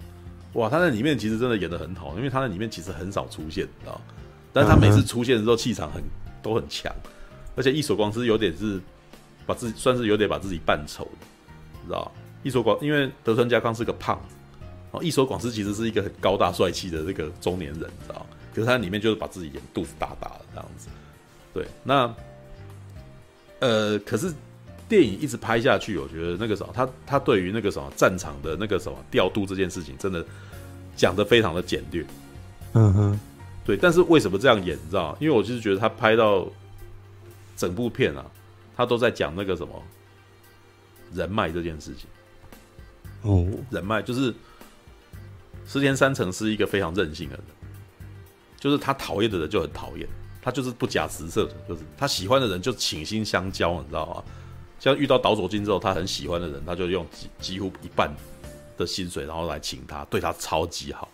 [0.53, 3.99] 哇，他在里面其实真的演的很好，因为他在里面其实很少出现，你知道，
[4.53, 6.03] 但是他每次出现的时候气场很
[6.43, 6.93] 都很强，
[7.55, 8.79] 而且役所广司有点是
[9.47, 11.25] 把自己算是有点把自己扮丑的，
[11.81, 12.11] 你知道，
[12.43, 20.87] 役所广因为德川家康是个胖子，然后役所广司其实是一个很高大帅气的这个中年人，你知道，可是他里面就是把自己演肚子大大的这样子，
[21.51, 22.13] 对，那
[23.59, 24.31] 呃，可是。
[24.87, 30.25] 电影一直拍下去，我觉得那个什么，他他对于那个什么战场的那个什么调度这件事情，真的
[30.95, 32.05] 讲的非常的简略。
[32.73, 33.19] 嗯哼，
[33.65, 33.75] 对。
[33.75, 35.17] 但是为什么这样演，你知道吗？
[35.19, 36.47] 因为我就是觉得他拍到
[37.55, 38.25] 整部片啊，
[38.75, 39.83] 他都在讲那个什么
[41.13, 42.07] 人脉这件事情。
[43.23, 44.33] 哦，人脉就是
[45.65, 47.45] 石田三成是一个非常任性的人，
[48.57, 50.07] 就是他讨厌的人就很讨厌，
[50.41, 54.23] 他就是不假辞色的，就是他喜欢的人就倾心相交，你知道吗？
[54.79, 58.13] 像遇到岛佐进之后，他很喜欢的人，他就用几几乎一半
[58.77, 61.09] 的薪水，然后来请他，对他超级好。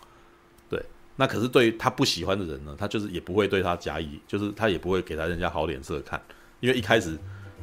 [0.68, 0.82] 对，
[1.16, 6.20] 那可是对于他不喜欢的人呢，他就是也不会对他加以，就是他也不会给他人家好脸色看，
[6.60, 7.16] 因为一开始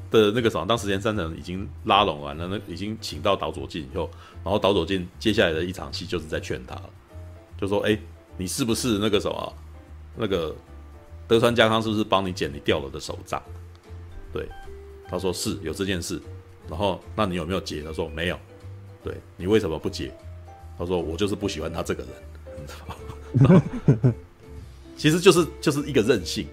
[0.09, 4.09] 的那个什么，当时间三成已经拉拢完了，那已经请到岛佐进以后，
[4.43, 6.75] 然后岛佐进接下来的一场戏就是在劝他，
[7.59, 7.97] 就说：“哎，
[8.37, 9.53] 你是不是那个什么，
[10.15, 10.55] 那个
[11.27, 13.41] 德川家康是不是帮你捡你掉了的手杖？”
[14.33, 14.47] 对，
[15.11, 16.19] 他说是有这件事，
[16.69, 17.83] 然后那你有没有结？
[17.83, 18.39] 他说没有。
[19.03, 20.11] 对，你为什么不结？
[20.79, 22.11] 他说我就是不喜欢他这个人，
[22.59, 23.59] 你知道
[23.99, 24.13] 吗？
[24.95, 26.47] 其实就是就是一个任性。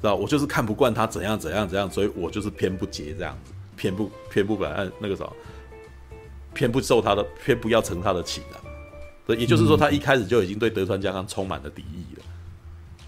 [0.00, 5.32] 知道我就是看不惯他怎样怎样怎样，所以我就是偏不结这样子，偏不偏不本按那个什么，
[6.52, 8.60] 偏不受他的，偏不要承他的情啊。
[9.26, 12.24] 对，也就是说他一开始就已经对德川家康充满了敌意了。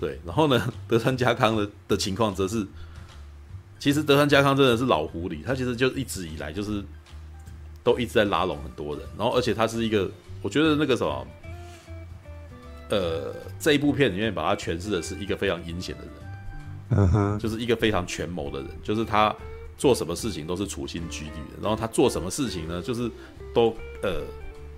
[0.00, 2.66] 对，然后呢，德川家康的的情况则是，
[3.78, 6.82] 其实德川家康真的是老狐狸，他其实就一直以来就是
[7.84, 10.10] 都一直在拉拢很多人，然后而且他是一个，
[10.42, 11.26] 我觉得那个什么，
[12.90, 16.12] 呃，这一部片里面把他诠释的是一个非常阴险的人。
[16.88, 19.34] 嗯哼，就是一个非常权谋的人，就是他
[19.76, 23.10] 做什么事情都是处心积虑的，然后他做什么事情呢，就是
[23.52, 24.22] 都呃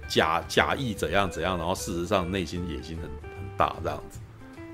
[0.08, 4.18] 假假意怎样怎样，然后事实上内心野心很很大这样子，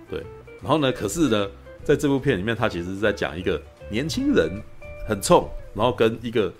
[0.08, 0.24] 对，
[0.62, 1.48] 然后呢，可是呢，
[1.82, 3.60] 在这部片里面，他其实是在讲一个
[3.90, 4.62] 年轻人
[5.08, 6.52] 很冲，然后跟一个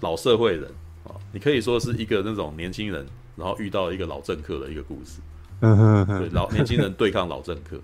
[0.00, 0.64] 老社会人
[1.04, 5.20] 啊，你可以说是一个那种年轻人，然后遇到一个老政客的一个故事，
[5.60, 7.80] 嗯哼，对，老年轻人对抗老政客。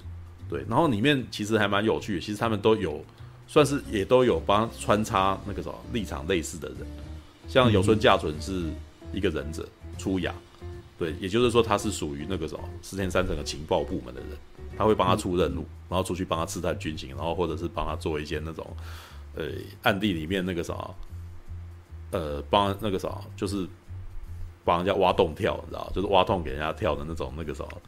[0.46, 3.02] 对，然后里面其实还蛮有趣的，其实他们都有，
[3.46, 6.78] 算是也都有帮穿插那个什么立场类似的人，
[7.48, 8.64] 像有村架纯是
[9.12, 10.34] 一个忍者出亚，
[10.98, 14.30] 对，也就是说他是属于那个什么石田三成的情报部门的人，
[14.76, 18.66] 他会帮他出任务，然后出去帮他刺探军情，然后或者是帮他做一些那种，
[19.36, 19.46] 呃，
[19.82, 20.90] 暗地里面那个啥，
[22.10, 23.66] 呃，帮那个啥，就是
[24.64, 27.82] 帮人家挖洞跳，你知道，就是挖洞给人家跳的那种那个什么，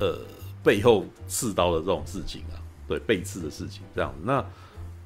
[0.00, 0.18] 呃。
[0.62, 4.18] 背后刺刀的这种事情啊，对，背刺的事情这样子。
[4.22, 4.44] 那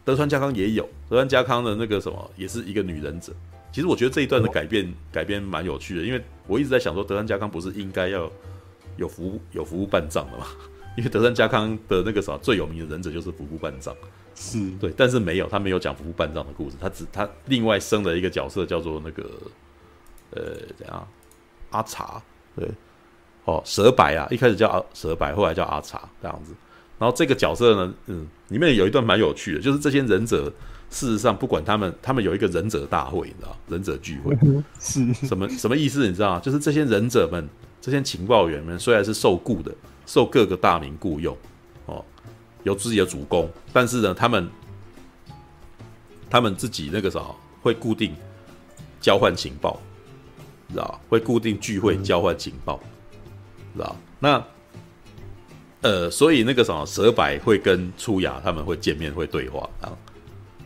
[0.05, 3.33] 德川家康也有，德川家康的那个什么，也是一个女忍者。
[3.71, 8.29] 其实我觉得这一段的改变改编蛮有趣的，因为我一直在想说，德川家康不是应该要
[8.97, 10.47] 有服务有服务半藏的吗？
[10.97, 13.95] 因为德川家康的那个啥最有名的忍者就是服部半藏，
[14.35, 19.25] 是对，但是没有，他没有讲服部半藏的故事，他只他另外生了一个角色叫做那个
[20.31, 21.09] 呃怎样
[21.71, 22.23] 阿茶，
[22.57, 22.69] 对。
[23.47, 26.55] 哦，蛇白啊，一开始叫阿蛇白，后来叫阿茶这样子。
[26.99, 30.51] 然后这个角色呢，嗯，里面有一段蛮有趣的，就是这些忍者，
[30.89, 34.35] 事实上不管他们，他们有一个忍者大会，你知道，忍者聚会
[34.81, 36.09] 是什么什么意思？
[36.09, 36.41] 你知道吗？
[36.41, 37.47] 就是这些忍者们，
[37.83, 39.71] 这些情报员们，虽然是受雇的，
[40.07, 41.37] 受各个大名雇佣，
[41.87, 42.05] 哦，
[42.63, 44.49] 有自己的主公，但是呢，他们
[46.29, 47.21] 他们自己那个啥，
[47.63, 48.15] 会固定
[49.01, 49.81] 交换情报，
[50.71, 52.81] 知道会固定聚会交换情报。
[53.75, 54.45] 知道那，
[55.81, 59.93] 呃，所以那个什么蛇白会跟出雅他们会见面会对话啊，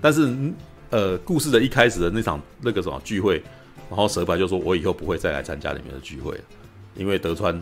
[0.01, 0.53] 但是
[0.91, 3.43] 呃，故事的一开始的那场那个什么聚会，
[3.91, 6.45] 然后蛇白就说：“我以后不会再来参加里面的聚会了，
[6.95, 7.61] 因为德川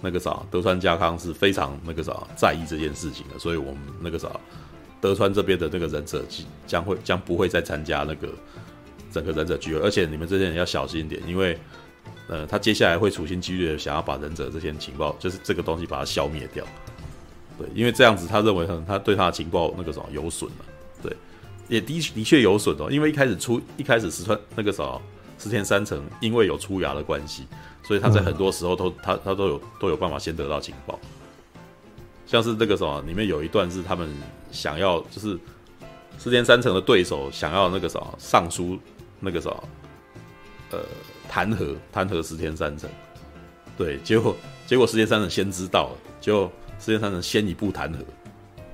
[0.00, 4.28] 那个啥德川家康是非常那个啥在意这件事情的，所以我们那个啥
[5.00, 6.24] 德川这边的那个忍者
[6.66, 8.28] 将会将不会再参加那个
[9.10, 11.58] 整个忍者聚会，而且你们这些人要小心一点，因为。”
[12.28, 16.64] 呃，他接下来会处心积虑的想要把忍者这些情报，就是这个东西把它消灭掉。
[17.58, 20.64] 对，因为这样子，他认为可能他对他的情报那个什么有损了。
[21.02, 21.12] 对，
[21.66, 22.88] 也的的确有损哦。
[22.88, 25.02] 因为一开始出一开始石川那个什么
[25.40, 27.48] 石田三成，因为有出牙的关系，
[27.90, 30.96] 所以他在很多时候都他他都有都有办法先得到情报。
[32.24, 34.08] 像是那个什么里面有一段是他们
[34.52, 35.36] 想要就是
[36.16, 38.78] 石田三成的对手想要那个什么上书
[39.18, 39.64] 那个什么
[40.70, 40.78] 呃。
[41.32, 42.90] 弹劾弹劾石田三成，
[43.78, 44.34] 对，结果
[44.66, 46.50] 结果石田三成先知道了，结果
[46.80, 47.98] 石田三成先一步弹劾，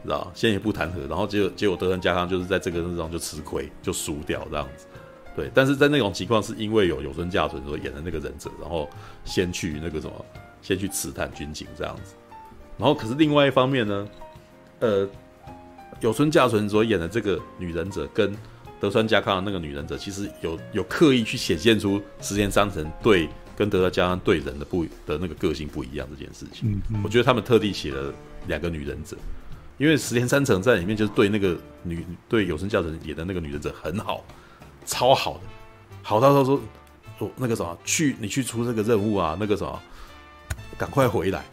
[0.03, 4.87] 知道先一步弹劾，然后结果结果德川家康就是在这个之中就吃亏，就输掉这样子，
[5.37, 8.89] 对，但是在那种情况是因为有有村架纯所演的那个忍者，然后
[9.25, 10.25] 先去那个什么，
[10.63, 12.15] 先去刺探军情这样子，
[12.79, 14.09] 然后可是另外一方面呢，
[14.81, 15.09] 呃，
[16.01, 18.35] 有村架纯所演的这个女忍者跟。
[18.79, 26.79] 德川家康的那个女忍者，其实有有刻意去显现出石田三成对跟德川家康对人的不的那个个性不一样这件事情。
[27.03, 28.13] 我觉得他们特地写了
[28.47, 29.17] 两个女忍者，
[29.79, 34.23] 因为石田三成在里面就是对那个女对有村架纯演的那个女忍者很好，
[34.87, 35.41] 超好的，
[36.03, 36.59] 好到他说
[37.19, 39.79] 哦那个什么去你去出这个任务啊，那个什么
[40.79, 41.45] 赶快回来，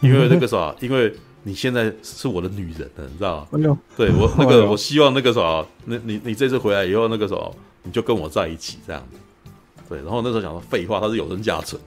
[0.00, 1.14] 因为那个什么 因为。
[1.48, 3.78] 你现在是我的女人了，你知道吗？
[3.96, 9.16] 对我那个，我希望那个什么，那你你这次回来以后，那个什么，你就跟我在一起这样子。
[9.88, 11.80] 对，然后那时候想说废话，他是有村架纯，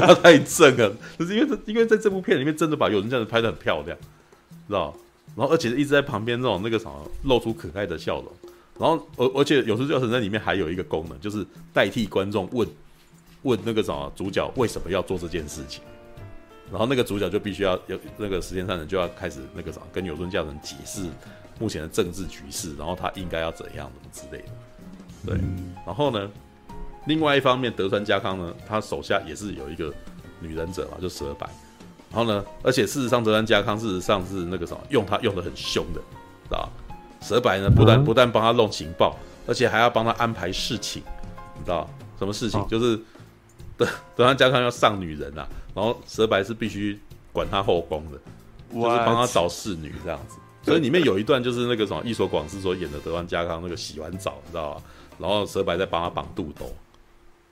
[0.00, 3.98] 他太正了，就是因为这，因为在这部片里面真的把有村架纯拍的很漂亮，
[4.68, 4.94] 知道
[5.34, 6.92] 然后而且一直在旁边那种那个什么
[7.24, 8.32] 露出可爱的笑容，
[8.78, 12.68] 然后而而且有时教程在里面还有一个功能，就是代替观众问
[13.42, 15.82] 问那个什么主角为什么要做这件事情，
[16.70, 21.08] 然后那个主角就必须要有那个时间上人就要开始那个什么跟有尊教程解释
[21.58, 25.40] 目前的政治局势，然后他应该要怎样怎么之类的，对，
[25.84, 26.30] 然后呢，
[27.06, 29.92] 另外一方面德川家康呢，他手下也是有一个
[30.40, 31.48] 女忍者嘛，就蛇白。
[32.10, 36.00] 然后呢，而且事实上，德川家康事实上是那个什么，用他用的很凶的，
[36.44, 36.70] 知道吧？
[37.20, 41.02] 蛇白呢，不但不但帮他弄情报，而且还要帮他安排事情，
[41.56, 42.66] 你知道什么事情？
[42.68, 42.96] 就是
[43.76, 46.98] 德德川家康要上女人啊，然后蛇白是必须
[47.32, 48.18] 管他后宫的，
[48.72, 50.38] 就是帮他找侍女这样子。
[50.62, 54.82] 所以里面有一段就是那个什么，伊所广司所演的德川家康那个洗完澡，你知道吧？
[55.18, 56.70] 然后蛇白在帮他绑肚兜，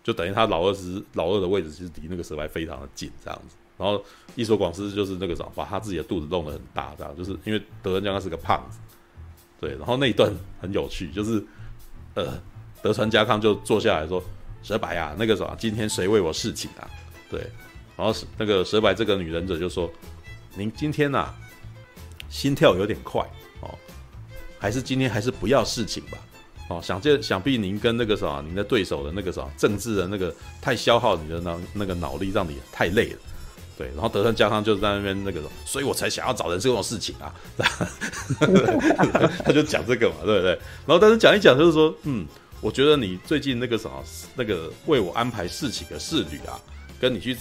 [0.05, 3.57] 就等于他老二是老二的位置，其实离那个蛇白非常的近这样子。
[3.79, 4.02] 然后
[4.35, 8.79] 伊所广司就是那个什么，把他自己的肚子弄得很大，这样就是因为德川家康是个胖子，
[9.61, 9.71] 对。
[9.77, 11.45] 然后那一段很有趣，就是
[12.14, 12.40] 呃，
[12.83, 14.23] 德川家康就坐下来说
[14.62, 16.88] ：“蛇白啊，那个什么，今天谁为我侍寝啊？”
[17.31, 17.40] 对。
[17.97, 19.90] 然后那个蛇白这个女忍者就说
[20.55, 21.35] ：“您今天呐、
[22.29, 23.23] 心跳有点快
[23.61, 23.75] 哦，
[24.59, 26.19] 还是今天还是不要侍寝吧。
[26.69, 33.19] 哦，想这想必您跟那个什么，您的对手的那个什么政治的那个太消耗你的脑那个脑力，让你太累了。”
[33.77, 37.35] 对，然后德川家康就在那边那个，所以我才想要找人这种事情啊，
[39.45, 40.53] 他就讲这个嘛，对不对？
[40.87, 42.27] 然后但是讲一讲就是说，嗯，
[42.62, 44.03] 我觉得你最近那个什么，
[44.35, 46.59] 那个为我安排事情的侍女啊，
[46.99, 47.37] 跟你去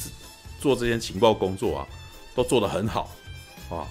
[0.60, 1.88] 做这些情报工作啊，
[2.36, 3.15] 都做得很好
[3.69, 3.88] 啊，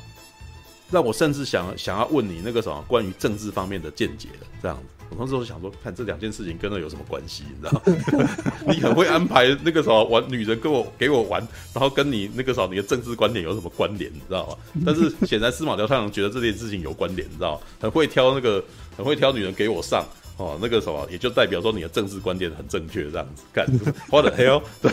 [0.90, 4.84] 让我甚至想想要问你那个什么关于政治方面的见解的这样子。
[5.10, 7.44] 我当时我想说，看这两件事情跟那有什么关系？
[7.48, 7.82] 你知道
[8.66, 11.40] 你很会安排那个什么玩女人跟我给我玩，
[11.72, 14.12] 然后跟你那个什么你的政治观点有什么关联？
[14.12, 14.56] 你知道吗？
[14.84, 18.62] 但是显然司马辽太郎觉得这件事情有关联，你知道吗很会挑那个
[18.96, 20.04] 很会挑女人给我上
[20.36, 23.64] 哦，那个什么也就代表说你的政治观点很正确，这样子干。
[24.10, 24.62] What the hell？
[24.82, 24.90] 对，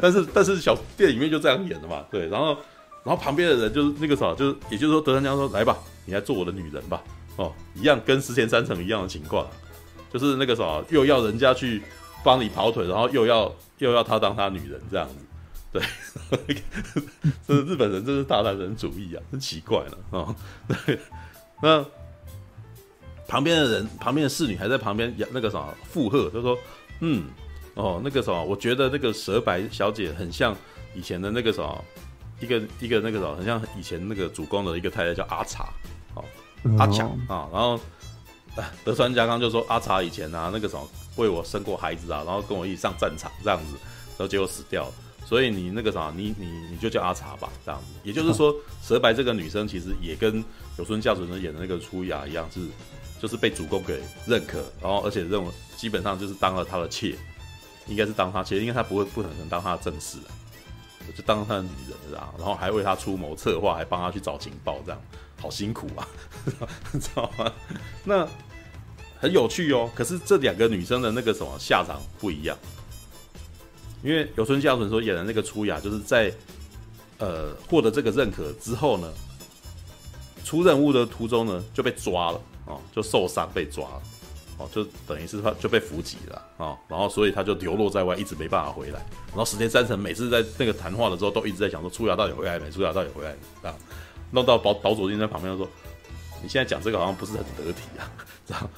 [0.00, 2.26] 但是但是小店里面就这样演的嘛，对。
[2.28, 2.56] 然后
[3.04, 7.00] 然后旁边的人就是那个什么，就是也就是说德川家说来吧，你来做我的女人吧。
[7.38, 9.46] 哦，一样跟石田三成一样的情况，
[10.12, 11.80] 就是那个什么，又要人家去
[12.24, 15.14] 帮你跑腿，然后又要又要他当他女人这样子，
[15.72, 15.82] 对，
[17.46, 20.36] 这是日本人，这是大男人主义啊，真奇怪了啊、哦。
[20.84, 20.98] 对，
[21.62, 21.84] 那
[23.28, 26.58] 旁边的人，旁边的侍女还在旁边那个什么附和，就说，
[27.00, 27.22] 嗯，
[27.74, 30.56] 哦，那个什么，我觉得那个蛇白小姐很像
[30.92, 31.84] 以前的那个什么，
[32.40, 35.68] 一个一个那个什么，很像以前那个主公的一个太太叫阿茶，
[36.14, 36.24] 哦。
[36.78, 37.78] 阿强啊，然后
[38.84, 43.74] 德川家康就说阿茶以前啊，那个什么为我生过孩子啊，然后跟我一起上战场这样子，
[44.16, 44.92] 然后结果死掉了。
[45.26, 47.86] 所以你那个啥，你你你就叫阿茶吧，这样子。
[48.02, 50.42] 也就是说， 蛇白这个女生其实也跟
[50.78, 52.60] 有村架纯演的那个初雅一样，是
[53.20, 57.14] 就是被主公给认可，然后而且认为基本上就是当了他的妾，
[57.86, 60.16] 应该是当他妾，因为他不会不可能当他的正室
[61.12, 65.00] 就当他的女人这样，然后还为他出谋策划，还帮他去找情报这样。
[65.40, 66.08] 好辛苦啊，
[67.00, 67.52] 知道吗？
[68.02, 68.28] 那
[69.20, 69.88] 很有趣哦。
[69.94, 72.58] 可是这两个女生的那个什么下场不一样，
[74.02, 76.32] 因为有村架纯所演的那个出雅，就是在
[77.18, 79.08] 呃获得这个认可之后呢，
[80.44, 84.02] 出任务的途中呢就被抓了哦，就受伤被抓了
[84.58, 88.98] 哦，就等于是他就被伏击了哦，然后所以他就流落在外，一直没办法回来。
[89.28, 92.70] 然后石田三成每次在那个谈话的时候，都一直在想说出牙到底回来没？
[92.70, 93.68] 出牙到底回来没？
[93.68, 93.74] 啊？
[94.32, 95.66] 弄到岛岛主君在旁边说
[96.42, 98.04] ：“你现在讲这个好像不是很得体啊，
[98.46, 98.68] 知道？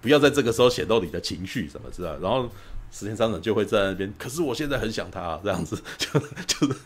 [0.00, 2.16] 不要在这个时候显露你的情绪什么知道？
[2.18, 2.48] 然后
[2.92, 6.78] 石田三成就会在那边，可是我现在很想他、啊，这样子 就就是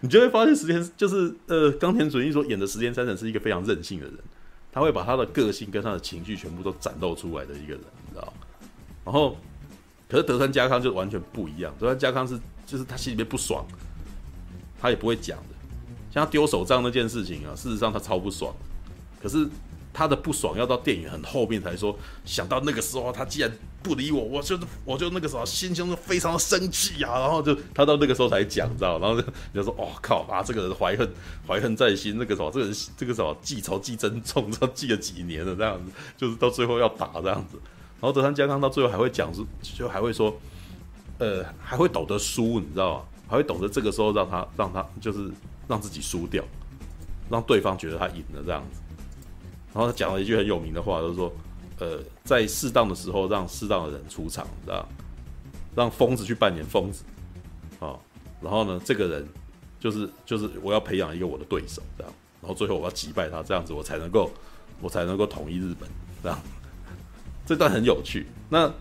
[0.00, 4.14] 你就会发现石田就是呃冈田准一所演的石田三成是一个非常任性的人，
[4.72, 8.32] 他会把他的个性跟他的情绪全部都展露出来的一个人，你知道？
[9.04, 9.36] 然后
[10.08, 13.64] 可是德川家康就完全不一样，德川家康是就是他心里面不爽，
[14.80, 15.44] 他也不会讲的。”
[16.10, 18.54] 像丢手杖那件事情啊，事实上他超不爽，
[19.22, 19.48] 可是
[19.92, 31.08] 他的不爽要到电影很后面才说，想到那个时候他既然不理我，我就我就那个时候心中就非常的生气啊，然后就他到那个时候才讲，知道，然后就就说，哦靠啊，这个人怀恨
[31.46, 37.58] 怀恨在心，那个时候这个人这个时候记仇记真重，知道记了几年了这样子，就是到最后要打这样子，
[38.00, 40.34] 然后德川家康到最后还会讲是，就还会说，
[41.18, 43.04] 呃，还会懂得输，你知道吗？
[43.28, 45.30] 还会懂得这个时候让他让他就是。
[45.68, 46.44] 让自己输掉，
[47.30, 48.81] 让对方觉得他赢了这样子，
[49.74, 51.32] 然后他讲了一句很有名的话，就是说，
[51.78, 54.86] 呃，在适当的时候让适当的人出场，知道？
[55.74, 57.02] 让疯子去扮演疯子，
[57.80, 57.98] 啊，
[58.42, 59.26] 然后呢，这个人
[59.80, 62.12] 就是就是我要培养一个我的对手，这样，
[62.42, 64.30] 然后最后我要击败他，这样子我才能够
[64.82, 65.88] 我才能够统一日本，
[66.22, 66.38] 这样。
[67.46, 68.26] 这段很有趣。
[68.50, 68.72] 那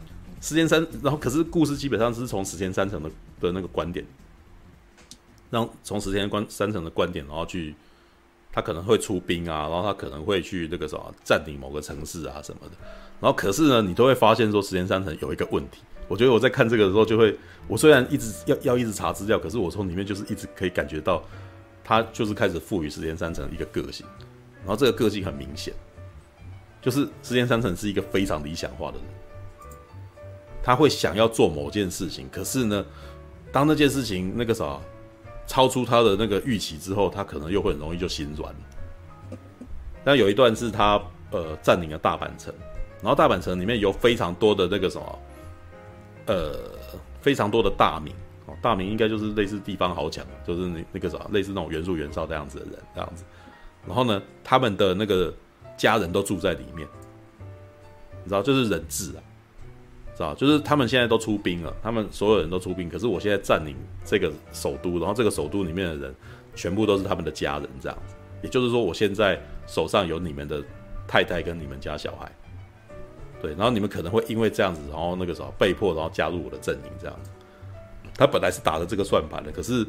[0.42, 4.06] 石田三，然后可是故事基本上是从石田三成的的那个观点，
[5.50, 7.74] 让从石田观三成的观点，然后去
[8.52, 12.72] 他可能会出兵啊，然后他可能会去那个什么占领某个城市啊什么的。
[13.20, 15.82] 然后可是呢，你都会发现说时间三成有一个问题。
[16.08, 17.38] 我觉得我在看这个的时候，就会
[17.68, 21.24] 我虽然一直要要一直查资料，可是我从里面就是一直可以感觉到，
[21.84, 24.06] 他就是开始赋予时间三成一个个性，
[24.60, 25.74] 然后这个个性很明显。
[26.82, 29.06] 就是时间三成是一个非常理想化的人，
[30.64, 32.84] 他会想要做某件事情，可是呢，
[33.52, 34.80] 当那件事情那个啥
[35.52, 38.56] 超出他的那个预期之后，他可能又会很容易就心软。
[40.02, 40.98] 但有一段是他
[41.32, 42.54] 呃占领了大阪城，
[43.02, 45.20] 然后大阪城里面有非常多的那个什么
[46.28, 46.56] 呃
[47.22, 53.26] 非常多的大名哦，大名应该就是类似地方豪强，就是那那个啥类似那种元素元少这样子的人这样子，
[53.86, 55.34] 然后呢，他们的那个。
[55.78, 56.88] 家人都住在里面，
[58.24, 59.20] 你知道，就是人质啊，
[60.22, 66.16] 知道，就是他们现在都出兵了，他们所有人都出兵，可是我现在占领这个首都，然后这个首都里面的人
[66.56, 70.64] 全部都是他们的家人，这样子，也就是说，我现在手上有你们的
[71.08, 72.32] 太太跟你们家小孩，
[73.42, 77.32] 对，然后你们可能会因为这样子，然后那个时候被迫，然后加入我的阵营，这样子。
[78.16, 79.86] 他本来是打着这个算盘的，可是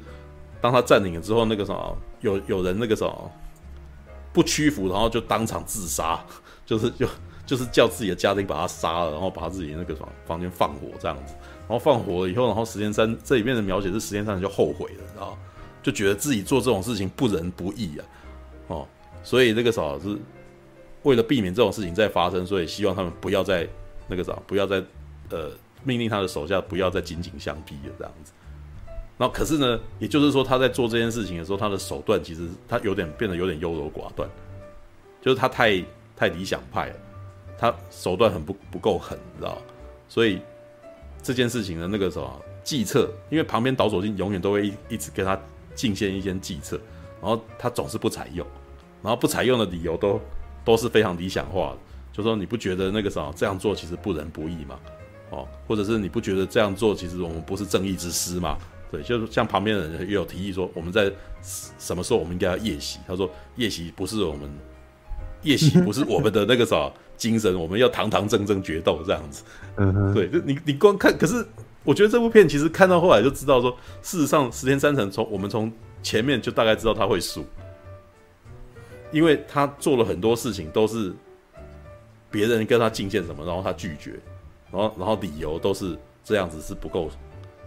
[0.60, 3.30] 当他占领了之后，那个什么，有有人那个什么。
[4.34, 6.18] 不屈服，然后就当场自杀，
[6.64, 7.06] 就是就
[7.44, 15.36] 就是叫自己的家丁把他杀了，然后把他自己那个什么房间放火这样子，然后放火了以后，然后石田三这里面的描写是石田三就后悔了，知道
[15.82, 18.04] 就觉得自己做这种事情不仁不义啊，
[18.68, 18.88] 哦，
[19.22, 20.16] 所以那个啥是
[21.02, 23.68] 为了避免这种事情再发生，所以希望他们不要再
[24.06, 24.82] 那个啥，不要再
[25.30, 25.50] 呃
[25.82, 28.32] 命令他的手下不要再紧紧相逼了这样子。
[29.18, 34.28] 然后可是呢，也就是说他在做这件事情的时候，他的手段其实他有点变得有点优柔寡断，
[35.20, 35.84] 就是他太
[36.16, 36.96] 太理想派了，
[37.62, 39.56] 他手段很不不够狠，你知道？
[40.08, 40.40] 所以
[41.22, 45.40] 这件事情的那个什么计策，因为旁边岛佐近永远都会一一直跟他
[45.72, 46.76] 进献一些计策，
[47.20, 48.44] 然后他总是不采用，
[49.00, 50.20] 然后不采用的理由都
[50.64, 51.78] 都是非常理想化的，
[52.12, 54.80] 就说你不觉得那个什么这样做其实不仁不义吗？
[55.30, 58.58] 哦，或者是你不觉得这样做其实我们不是正义之师吗？
[58.90, 61.12] 对，就是像旁边的人也有提议说，我们在
[61.78, 62.98] 什么时候我们应该要夜袭？
[63.06, 64.50] 他说夜袭不是我们
[65.42, 69.42] 夜袭 不是我们的那个啥精神，我们要堂堂正正决斗这样子。
[69.76, 71.46] 嗯哼，对，就你你光看，可是
[71.84, 75.70] 我觉得这部片其实看到后来就知道说，事实上石田三成从我们从
[76.02, 77.44] 前面就大概知道他会输，
[79.10, 81.12] 因为他做了很多事情都是
[82.30, 84.12] 别人跟他进献什么，然后他拒绝，
[84.70, 87.10] 然后然后理由都是这样子是不够。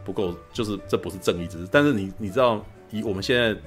[0.04, 1.68] 不够，就是这不是正义之师。
[1.72, 3.60] 但是你你知道，以我们现在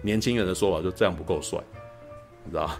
[0.00, 1.62] 年轻人的说法，就这样不够帅，
[2.44, 2.70] 你知道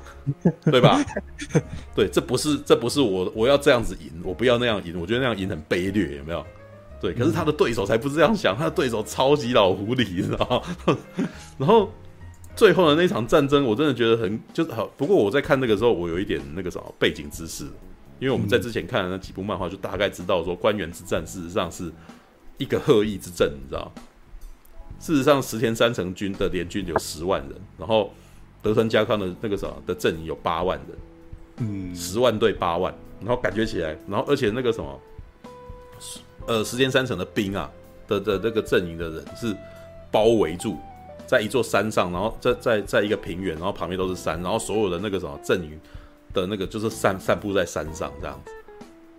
[0.64, 0.98] 对吧？
[1.94, 6.44] 对，这不是这不是我我要这样子赢，我不要那样赢，我觉得那样赢很卑劣，有没有？
[7.00, 10.62] 对，可是他的对手才不是这样想，他的对手超级老狐狸，你知道？
[11.58, 11.90] 然后
[12.54, 14.86] 最后的那场战争，我真的觉得很就是好。
[14.96, 17.64] 不过我在看那个时候，我有一点那个什么背景知识，
[18.18, 21.92] 因为我们在之前看的那几部漫画，就大概知道说关原之战事实上是。
[22.58, 23.90] 一个鹤翼之阵，你知道？
[25.00, 28.14] 事实上，石田三成军的联军有十万人，然后
[28.62, 30.88] 德川家康的那个什么的阵营有八万人，
[31.58, 35.00] 嗯，十万对八万，然后感觉起来，然后而且那个什么，
[36.46, 37.70] 呃，石间三城的兵啊
[38.06, 39.56] 的的那个阵营的人是
[40.10, 40.76] 包围住
[41.26, 45.80] 在一座山上，然后在在在一个平原，然后旁边都是山，然后所有的那个什么阵营
[46.32, 48.52] 的那个就是散散布在山上这样子，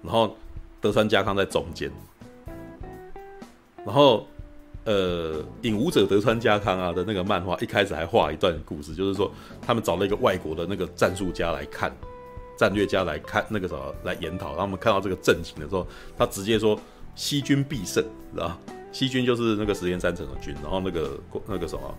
[0.02, 0.36] 然后
[0.80, 1.92] 德川家康在中间。
[3.86, 4.26] 然后，
[4.86, 9.32] 呃，影武者德川家康啊的那个漫画一开始还画一段故事，就是说
[9.62, 11.90] 他们找了一个外国的那个战术家来看，
[12.58, 14.48] 战略家来看那个什么来研讨。
[14.50, 16.78] 然后他们看到这个阵型的时候，他直接说
[17.16, 18.04] 西军必胜，
[18.34, 18.60] 知道？
[18.92, 21.98] 西军就是那个石田三成的军，然后那个那个什么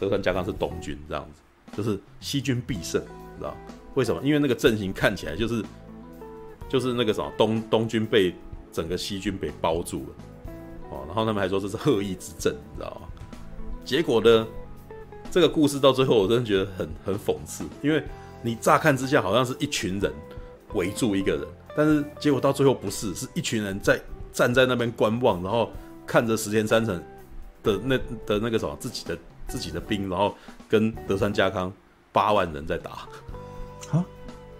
[0.00, 3.00] 德川家康是东军，这样子，就是西军必胜，
[3.38, 3.56] 知道？
[3.94, 4.20] 为什么？
[4.22, 5.64] 因为那个阵型看起来就是
[6.68, 8.34] 就是那个什么东东军被
[8.72, 10.14] 整个西军被包住了。
[10.90, 13.08] 哦，然后他们还说这是恶意之阵，你知道吗？
[13.84, 14.46] 结果呢，
[15.30, 18.02] 这个故事到最后，我真的觉得很很讽刺，因为
[18.42, 20.12] 你乍看之下好像是一群人
[20.74, 24.00] 围住一个人，但是结果到最后不是，是一群人在
[24.32, 25.70] 站在那边观望，然后
[26.06, 27.02] 看着石田三成
[27.62, 29.16] 的那的那个什么自己的
[29.48, 30.34] 自己的兵，然后
[30.68, 31.72] 跟德川家康
[32.12, 33.08] 八万人在打。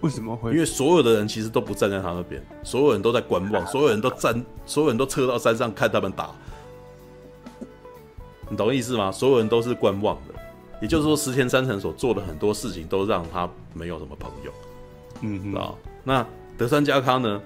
[0.01, 0.51] 为什么会？
[0.51, 6.29] 因为所有的人其实都不站在他那边，所有人都在观望，所有人都站，所有人都撤到山上看他们打。
[8.49, 9.11] 你懂意思吗？
[9.11, 10.33] 所有人都是观望的，
[10.81, 14.51] 也就是说，石田三成所做的很多事情都让他没有什么朋友，
[15.21, 16.25] 嗯哼，啊，那
[16.57, 17.41] 德川家康呢？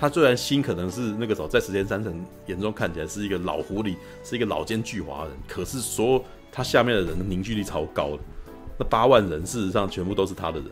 [0.00, 8.18] 他虽然心可能是那个时候在石田三成眼中看起来是一个老狐狸，是一个老奸巨猾的人，可是所有他下面的人的凝聚力超高的，
[8.78, 10.68] 那八万人事实上全部都是他的人。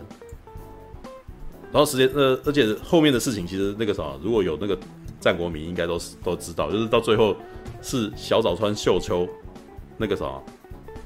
[1.72, 4.78] 然后时间呃，而且后面的事情其实那个什么，如果有那个
[5.20, 7.36] 战国迷应该都是都知道，就是到最后
[7.82, 9.28] 是小早川秀秋
[9.96, 10.42] 那个什么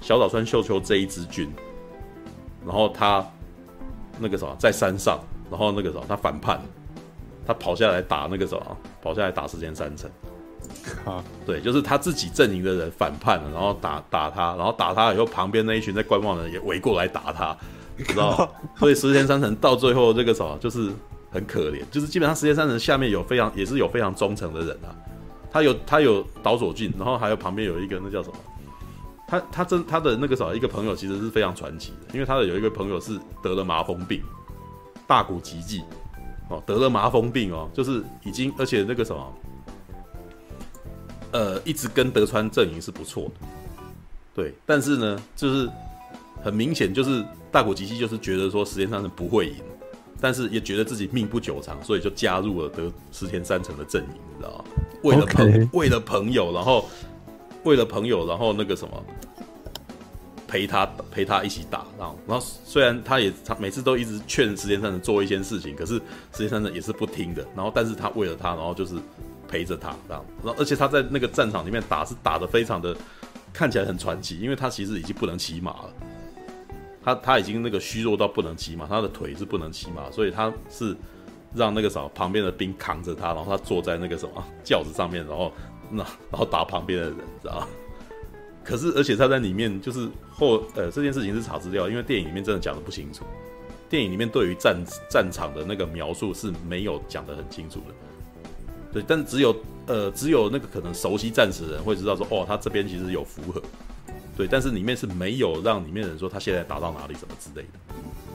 [0.01, 1.51] 小早川秀秋这一支军，
[2.65, 3.25] 然后他
[4.19, 5.19] 那个什么在山上，
[5.51, 6.61] 然后那个什么他反叛。
[7.47, 10.09] 他跑下来打那个什么，跑下来打时间三成。
[11.05, 18.53] 啊，对，就是他自己阵营的人反叛了，然后打打他，然后打他以后，旁边那一群在观望的人也围过来打他，你知道？
[18.77, 20.91] 所以石田三成到最后这个什么，就是
[21.31, 24.95] 很可怜，就是基本上石田三成下面有非常也是有非常忠诚的人啊。
[25.53, 28.35] 他有他有岛佐俊，然后还有旁边有一个那叫什么？
[29.27, 34.23] 他他真他的那个什么一个朋友其实是非常传奇的，因为他的有一个朋友是得了麻风病，
[35.07, 35.83] 大谷吉继。
[36.49, 39.35] 哦，得了麻风病哦，就是已经，而且那个什么，
[41.31, 43.47] 呃，一直跟德川阵营是不错的，
[44.35, 45.71] 对，但是呢，就是
[46.43, 49.57] 很明显，就是大谷吉继就是觉得说石田三成不会赢，
[50.21, 54.65] 但是也觉得自己命不久长，所以就加入了得石田三成的阵营，你知道吗？
[55.03, 56.89] 为了朋.为了朋友，然后
[57.65, 59.05] 为了朋友，然后那个什么。
[60.49, 65.95] 陪他陪他一起打，然后然后虽然他也他每次都一直劝石田三成做一些事情，可是
[66.33, 67.47] 石田三成也是不听的。
[67.55, 68.97] 然后但是他为了他，然后就是
[69.47, 70.25] 陪着他这样。
[70.43, 72.97] 然后而且他在那个战场里面打是打的非常的
[73.53, 75.91] 看起来很传奇，因为他其实已经不能骑马了，
[77.03, 80.97] 他他已经那个虚弱到不能骑马，他的腿是不能骑马，所以他是
[81.55, 85.53] 让那个什么旁边的兵扛着他，然后他坐在那个什么轿子上面，然后
[85.91, 87.67] 那然后打旁边的人，知道？
[88.63, 93.25] 可是，而且他在里面就是后呃这件事情是查资料，因为电影里面真的讲得不清楚。
[93.89, 94.77] 电影里面对于战
[95.09, 97.95] 战场的那个描述是没有讲得很清楚的。
[98.93, 103.61] 对，但只有呃只有那个可能熟悉战史的人会知道说，哦，他这边其实有符合。
[104.41, 107.79] 对，但是里面是没有让里面的人说他现在打到哪里什么之类的。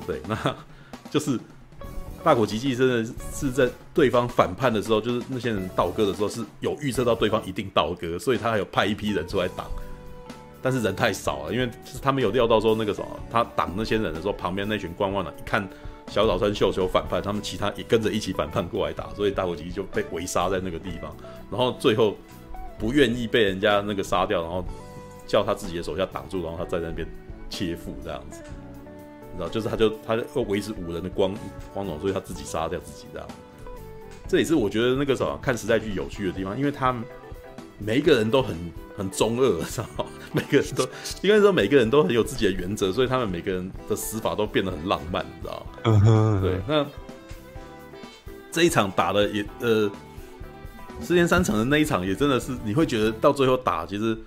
[0.05, 0.55] 对，那
[1.09, 1.39] 就是
[2.23, 9.65] 大谷吉继真的是在对方反叛的时候，就是那些人倒戈的时候是有预测到对方一定倒戈，所以他还有派一批人出来挡。
[10.61, 11.67] 但是人太少了，因为
[12.03, 15.67] 他们有料到说那个什么，他挡那些人的时候，旁边那群观望的，一看
[16.07, 21.15] 小早川秀秋反叛，他们其他也跟着一起反叛过来打，所以大谷吉继就被围杀在那个地方，
[21.49, 22.15] 然后最后
[22.77, 24.63] 不愿意被人家那个杀掉，然后
[25.27, 27.07] 叫他自己的手下挡住，然后他在那边
[27.49, 28.41] 切腹这样子，
[29.31, 31.33] 你知道，就是他就他就维持五人的光
[31.73, 33.27] 光荣，所以他自己杀掉自己这样。
[34.27, 36.95] 这也是我觉得那个什么看时代剧有趣的地方，因为他
[37.77, 38.55] 每一个人都很。
[38.97, 40.05] 很中二，知道吗？
[40.31, 40.87] 每个人都
[41.21, 45.79] 应该说每个人都很有自己的原则，所以他们每个人的死法都变得很浪漫，你知道吗？
[45.83, 46.61] 嗯哼，对。
[46.65, 46.85] 那
[48.53, 49.91] 这一场打的也呃，
[51.01, 54.17] 石田三场的那一场也真的是，你会觉得到最后打，其实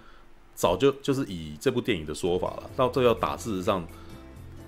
[0.58, 3.86] 早就就是以这部电影的说法了，到最后打，事实上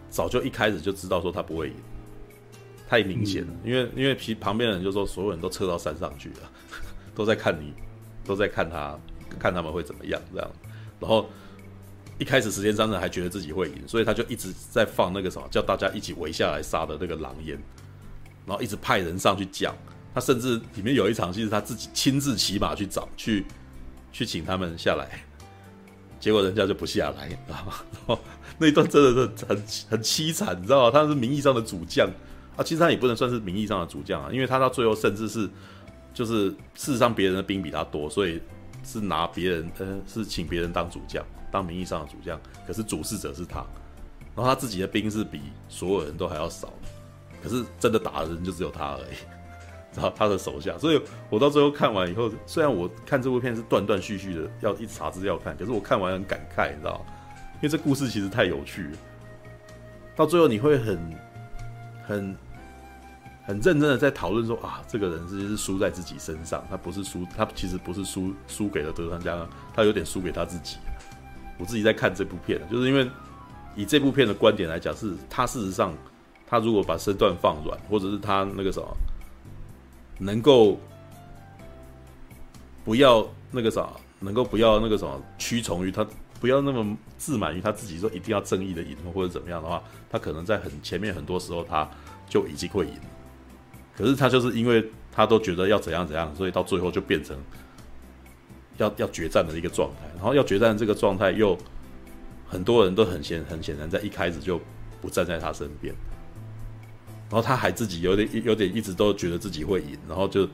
[0.08, 1.74] 早就一开始就知道说他不会赢，
[2.88, 3.52] 太明显了。
[3.64, 6.50] 嗯、因为因为其旁边的人就说，所有人都撤到山上去了，
[7.12, 7.74] 都在看你，
[8.24, 8.96] 都在看他。
[9.38, 10.50] 看他们会怎么样，这样，
[10.98, 11.30] 然后
[12.18, 17.56] 一开始时间商人还觉得自己会赢，所以他就一直在放那个什么，叫大家一起围下来杀的那个狼烟，
[18.44, 19.72] 然后一直派人上去讲。
[20.12, 23.46] 他甚至里面有一场戏是他自己亲自骑马去找，去
[24.10, 25.24] 去请他们下来，
[26.20, 28.18] 结果人家就不下来，你知道吗？
[28.58, 29.56] 那一段真的是很
[29.88, 30.90] 很凄惨，你知道吗？
[30.92, 32.06] 他是名义上的主将
[32.56, 35.50] 啊，其实他也不能算是名义上的主将啊，因为他到最后甚至是
[36.14, 38.40] 就是事实上别人的兵比他多，所以。
[38.82, 43.58] 是拿别人，呃，是请别人当主将，当名义上的主将，可是主事者是他，
[44.34, 46.72] 然后他自己的兵是比所有人都还要少，
[47.42, 49.16] 可是真的打的人就只有他而已，
[49.94, 57.04] 然后他的手下，所以我到最后看完以后，虽然我看这部片是断断续续的，要一查资料看，可是我看完很感慨，你知道？
[57.56, 58.98] 因为这故事其实太有趣了，
[60.16, 60.98] 到最后你会很
[62.06, 62.36] 很。
[63.46, 70.76] 很认真的在讨论说啊，这个人其实是输在自己身上，他不是输，他其实不是输输给了德川家康，他有点输给他自己。
[71.58, 73.10] 我自己在看这部片，就是因为
[73.74, 75.92] 以这部片的观点来讲，是他事实上，
[76.46, 78.86] 他如果把身段放软，或者是他那个什么，
[80.20, 80.78] 能够
[82.84, 83.88] 不要那个啥，
[84.20, 86.06] 能够不要那个什么屈从于他，
[86.38, 91.88] 不要那么自满于他自己说一定要正义的赢或者怎么样的话，他可能在很前面很多时候他
[92.28, 92.92] 就已经会赢。
[93.96, 97.36] 可是他就是因为他都觉得要怎样怎样，所以到最后就变成
[98.76, 101.56] 要要决战的一个状态，然后要决战这个状态又
[102.46, 104.60] 很多人都很显很显然在一开始就
[105.00, 105.94] 不站在他身边，
[107.30, 110.48] 然后他还自己有点有点一直都觉得自己会赢，然后就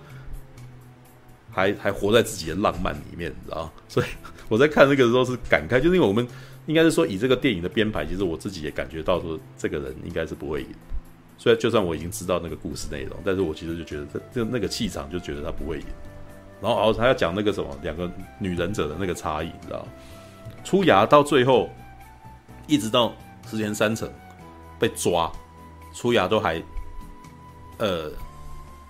[1.50, 3.72] 还还活在自己的浪漫里面，你知道？
[3.88, 4.06] 所以
[4.48, 6.28] 我在看那个时候是感慨，就是因为我们
[6.66, 10.68] 应该是说以这个电影的编排，其实我自己也感觉到说这个人应该是不会赢。
[11.38, 15.84] 虽然就算我已经知道那个故事内容，但是我其实就觉得这就那个气场就觉得他不会赢。
[16.60, 19.86] 然后，然后他要讲那个什么两个女忍者的那个差异，你知道？
[20.64, 21.70] 出牙到最后，
[22.66, 23.14] 一直到
[23.48, 24.10] 石田三成
[24.78, 25.30] 被抓，
[25.96, 26.62] 出牙都还
[27.78, 28.12] 呃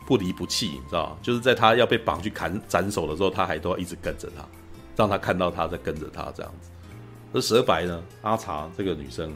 [0.05, 1.17] 不离不弃，你知道？
[1.23, 4.45] 就是在他要被绑去砍斩首的时候，他还都要一直跟着他，
[4.97, 6.69] 让他看到他在跟着他这样子。
[7.33, 9.33] 而蛇白呢，阿茶这个女生。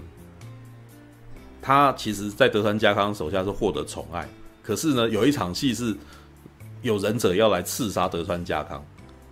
[1.63, 4.27] 他其实，在德川家康手下是获得宠爱，
[4.63, 5.97] 可是呢，有一场戏是
[6.83, 8.85] 有忍者要来刺杀德川家康，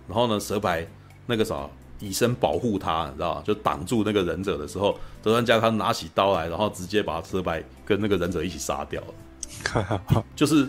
[0.07, 0.87] 然后呢，蛇白
[1.25, 1.67] 那个啥
[1.99, 3.43] 以身保护他，你知道吧？
[3.45, 10.13] 就挡住那个忍者的时候，德川家康拿起刀来，然后直接把车白跟那个忍者一起杀掉了。
[10.35, 10.67] 就是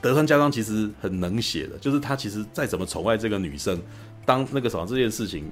[0.00, 3.80] 德川家康其实很冷血的，就是他其实再怎么宠爱这个女生，
[4.24, 5.50] 当那个什么这件事情。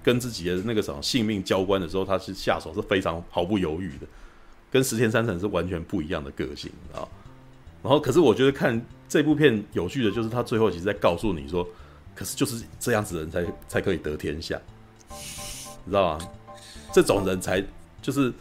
[0.00, 4.06] 跟自己的那个什么性命交关的时候，他是下手是非常毫不犹豫的，
[4.70, 7.04] 跟石田三成是完全不一样的个性啊。
[7.82, 11.66] 然后，可是我觉得看这部片有趣的就是，他最后其实在告诉你说，
[12.18, 14.60] 可是就是这样子的人才才可以得天下，
[15.84, 16.28] 你知道吗？
[16.92, 17.62] 这种人才
[18.02, 18.32] 就是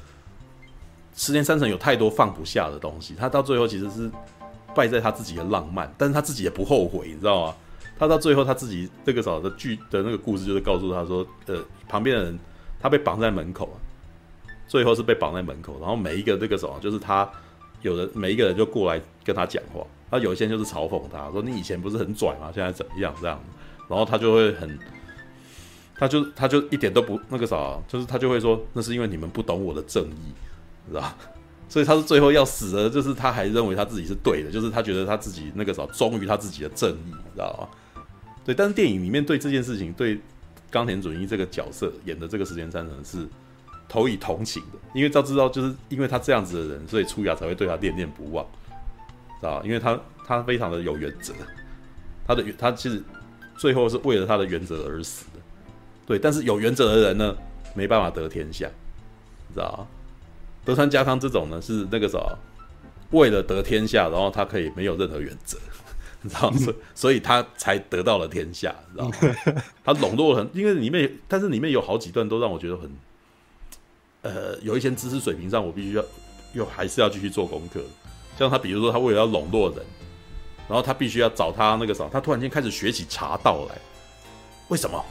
[1.15, 4.09] 十年三成有太多放不下的东西，他到最后其实是
[4.73, 7.55] 败在他自己的浪漫，但是他自己也不后悔，你知道吗？
[7.99, 12.39] 他到最后他自己这个时候的剧的那个故事，就是告诉他说，呃，旁边的人
[12.79, 13.77] 他被绑在门口啊，
[14.67, 17.29] 最后是被绑在门口，然后每一个这个什么，就是他
[17.83, 22.49] 有的每一个人就过来跟他讲话，他有一些人就是嘲讽他说，你以前不是很拽吗？
[22.51, 23.39] 现在怎么样这样？
[23.87, 24.77] 然后他就会很，
[25.95, 30.33] 他就他就一点都不那个啥，就是他就会说，那是因为你们不懂我的正义，
[30.89, 31.15] 知道吧？
[31.69, 38.03] 所以他是最后要死的，就是他还认为他自己是对的，就是他觉得他自己那个啥忠于他自己的正义，知道吧？
[38.45, 40.17] 对，但是电影里面对这件事情，对
[40.71, 43.27] 冈田准一这个角色演的这个时间三成是
[43.89, 48.45] 投以同情的，因为他知道，就是因为他这样子的人，所以出牙才会对他念念不忘，
[49.41, 49.61] 知道吧？
[49.65, 51.33] 因为他他非常的有原则，
[52.25, 53.03] 他的他其实
[53.57, 55.39] 最后是为了他的原则而死的，
[56.05, 56.19] 对。
[56.19, 57.35] 但是有原则的人呢，
[57.75, 58.69] 没办法得天下，
[59.47, 59.87] 你知道吧？
[60.63, 62.19] 德川家康这种呢，是那个啥，
[63.11, 65.57] 为了得天下，然后他可以没有任何原则。
[66.21, 69.15] 你知道，所所以他才得到了天下，知道吗？
[69.85, 72.91] 他笼络了很，因为里面，但是里面有好几段都让我觉得很，
[74.23, 76.03] 呃，有一些知识水平上，我必须要
[76.53, 77.81] 又还是要继续做功课。
[78.37, 79.79] 像他，比如说他为了要笼络人，
[80.67, 83.75] 然后他必须要找他那个啥，他突然间开始学起茶道来，
[84.67, 85.03] 为什么？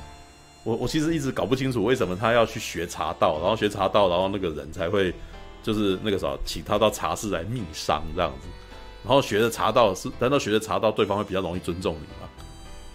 [0.64, 5.14] 我我其实一直搞不清楚为什么他要去学茶道，然后学茶道，然后那个人才会
[5.62, 8.48] 就是那个啥，请他到茶室来密商这样子。
[9.04, 12.28] 然后学的茶道是，难道学的茶道对方会比较容易尊重你吗？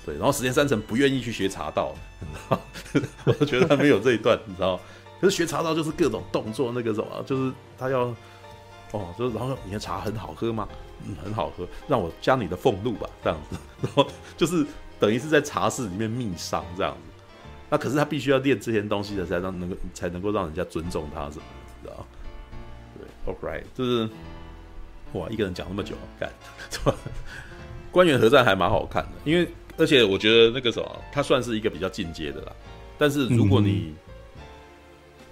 [0.05, 2.59] 对，然后石田三成不愿意去学茶道，你知道
[3.25, 4.77] 我觉得他没有这一段，你知道
[5.21, 8.13] 可是学茶道就是各种动作，那个什么，就是他要
[8.91, 10.67] 哦，就是然后你的茶很好喝吗？
[11.05, 13.57] 嗯，很好喝，让我加你的俸禄吧，这样子。
[13.81, 14.65] 然后就是
[14.99, 17.21] 等于是在茶室里面密商这样子。
[17.69, 21.43] 那可是他必须要练这些东西的，才让能够才能够让人家尊重他什么，
[21.81, 22.05] 你知道
[22.97, 24.09] 对，OK，就是。
[25.13, 26.31] 哇，一个人讲那么久，干，
[27.91, 29.45] 官员合战还蛮好看的，因为
[29.77, 32.53] 而且我觉得那个什么，它算是一个比较进阶的啦。
[32.97, 33.93] 但是如果你，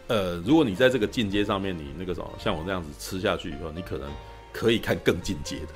[0.08, 4.10] 嗯、呃，如果你在这个进阶上面，你那个什么，像我这样子吃下去以后，你可能
[4.60, 5.68] 可以看更进阶的，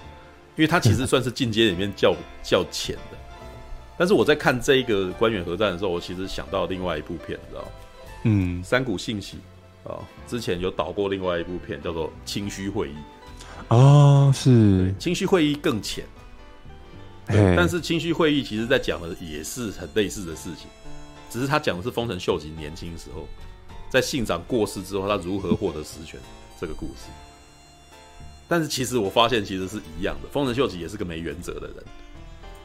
[0.57, 2.13] 因为它其实算是进阶里面较
[2.43, 3.17] 较浅的。
[3.97, 7.65] 但是我在看这一个官员核战的时候，我其实想到另外一部片，你知道
[8.23, 9.37] 嗯，三谷信息
[9.85, 12.95] 啊，之前有导过另外一部片叫做《清虚会议》。
[13.73, 16.03] 哦，是清虚会议更浅，
[17.25, 20.67] 但是清虚会议其实在讲的也是很类似的事情，
[21.29, 23.25] 只是他讲的是丰臣秀吉年轻时候，
[23.89, 26.19] 在信长过世之后，他如何获得实权
[26.59, 27.07] 这个故事。
[28.47, 31.75] 但是其实我发现其实是一样的，丰臣秀吉也是个没原则的人，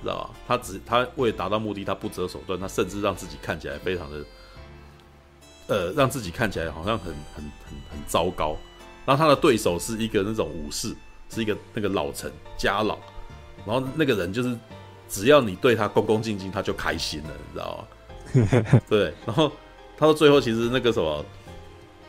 [0.02, 0.30] 知道吧？
[0.46, 4.24] 他只他为了达到目的，他不择手段，他甚至让自己看起来非常的，
[5.68, 8.56] 呃，让自己看起来好像很很很很糟糕。
[9.06, 10.94] 然后他的对手是一个那种武士，
[11.30, 12.98] 是一个那个老臣家老，
[13.64, 14.54] 然后那个人就是
[15.08, 18.80] 只要你对他恭恭敬敬，他就开心了，你知道吗？
[18.86, 19.50] 对，然后
[19.96, 21.24] 他到最后其实那个什么，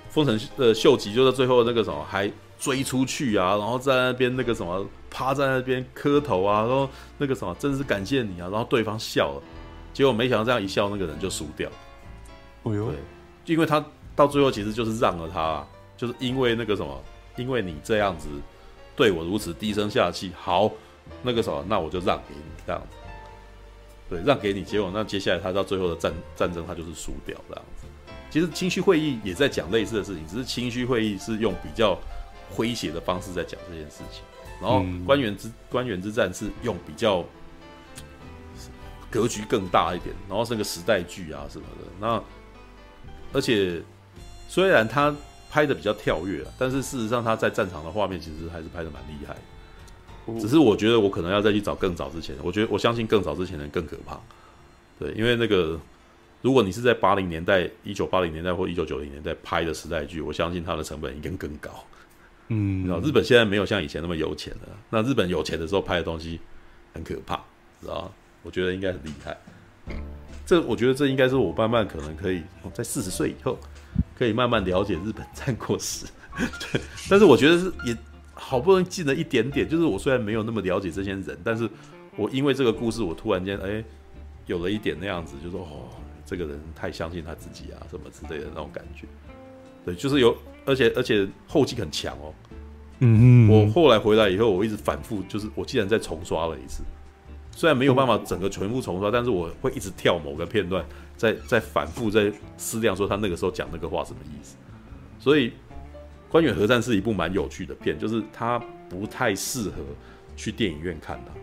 [0.09, 2.29] 丰臣呃秀吉就在最后那个什么还
[2.59, 6.87] 追出去啊，然后在那边那个什么趴在那边磕头啊，然后
[7.17, 9.41] 那个什么真是感谢你啊，然后对方笑了，
[9.93, 11.69] 结果没想到这样一笑，那个人就输掉。
[12.63, 12.95] 哦呦，对，
[13.45, 13.83] 因为他
[14.15, 17.01] 到最后其实就是让了他，就是因为那个什么，
[17.37, 18.27] 因为你这样子
[18.95, 20.69] 对我如此低声下气，好，
[21.23, 22.97] 那个什么，那我就让给你这样子，
[24.09, 27.87] 对，让给你，结果那接下来他到最后的战战争，他就是输掉这样子。
[28.29, 31.97] 其实清虚会议也在讲类似的事情，只是清虚会议是用比较
[32.55, 34.23] 诙谐的方式在讲这件事情，
[34.61, 37.23] 然后官员之官员之战是用比较
[39.09, 41.85] 格局更大一点，然后是个时代剧啊什么的。
[41.99, 42.23] 那
[43.33, 43.81] 而且
[44.47, 45.15] 虽然他
[45.49, 49.35] 拍的比较跳跃，但是事实上他在战场的画面其实还是拍的蛮厉害。
[50.39, 54.19] 只是我觉得我可能要再去找更早之前，我觉得我相信更早之前的更可怕。
[54.99, 55.79] 对，因为那个。
[56.41, 61.69] 如果你是在八零年代、一九八零年代或一九九零年代拍的时代剧，我相信它的成本应该更高。
[62.49, 64.69] 嗯，知道日本现在没有像以前那么有钱了。
[64.89, 66.39] 那日本有钱的时候拍的东西
[66.93, 67.37] 很可怕，
[67.81, 68.11] 知道？
[68.43, 69.37] 我觉得应该很厉害。
[70.45, 72.41] 这我觉得这应该是我慢慢可能可以
[72.73, 73.57] 在四十岁以后
[74.17, 76.05] 可以慢慢了解日本战国史。
[76.37, 77.95] 对， 但是我觉得是也
[78.33, 81.69] 好不容易进了一点点，就是我虽然没有那么了解这些人，但是
[82.15, 83.83] 我因为这个故事，我突然间哎
[84.45, 85.89] 有了一点那样子，就说哦。
[86.25, 89.07] 这个人太相信他自己啊，什么之类的那种感觉，
[89.83, 92.33] 对，就是有，而且而且后劲很强哦。
[92.99, 93.49] 嗯嗯。
[93.49, 96.83] 我后来回来以后，我一直反复，就是我竟然再重刷了一次，
[97.51, 100.85] 虽然没有办法整个全部重刷，但是我会一直跳某个片段，
[101.17, 104.55] 再再反复再思量说他那个时候讲那个话什么意思。
[105.19, 105.49] 所以
[106.29, 108.57] 《关原合战》是一部蛮有趣的片，就是它
[108.89, 109.75] 不太适合
[110.35, 111.33] 去电影院看它。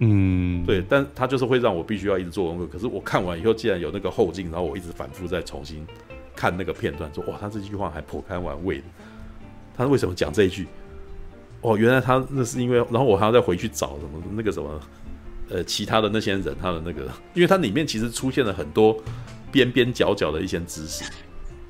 [0.00, 2.66] 嗯，对，但他就是会让我必须要一直做功课。
[2.66, 5.86] 可是我看完以后，既然有那个后劲，然后我一直反复再重新
[6.34, 8.84] 看那个片段，说哇，他这句话还颇开玩味的。
[9.76, 10.66] 他为什么讲这一句？
[11.60, 14.80] 哦，原来他那是因为，然后我还要再回去找什么那个什么，
[15.48, 18.96] 呃，其他的那些人他的那个，因为它里面其实出现了很多
[19.50, 21.04] 边边角角的一些知识，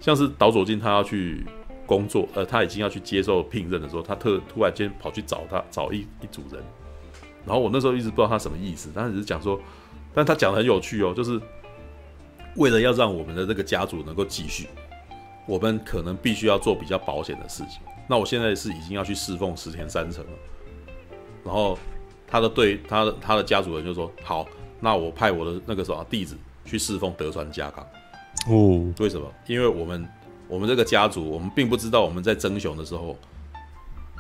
[0.01, 1.47] 像是岛佐进他要去
[1.87, 6.61] 工作，呃，他已经要去接受聘任的时候，他特突然间跑去找他找一一组人。
[7.47, 9.61] 然后我那时候一直不知道他什么意思，但是只是讲说，
[10.13, 11.41] 但他讲的很有趣哦，就是
[12.57, 14.69] 为了要让我们的这个家族能够继续，
[15.47, 17.81] 我们可能必须要做比较保险的事情。
[18.07, 20.31] 那我现在是已经要去侍奉石田三成了，
[21.45, 21.79] 然后
[22.27, 24.47] 他的对他的他的家族人就说：“好，
[24.81, 27.87] 那我派我的那个什么弟子去侍奉德川家康。”
[28.49, 29.33] 哦，为什么？
[29.47, 30.09] 因为我们
[30.49, 33.17] 我们这个家族，我们并不知道我们在争雄的时候，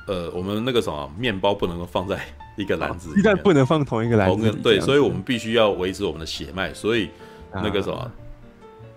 [0.06, 2.20] 呃，我们那个什么面包不能够放在。
[2.56, 4.48] 一个篮子里，鸡蛋不能放同一个篮子。
[4.62, 6.72] 对，所以我们必须要维持我们的血脉。
[6.72, 7.10] 所以
[7.52, 8.12] 那个什么，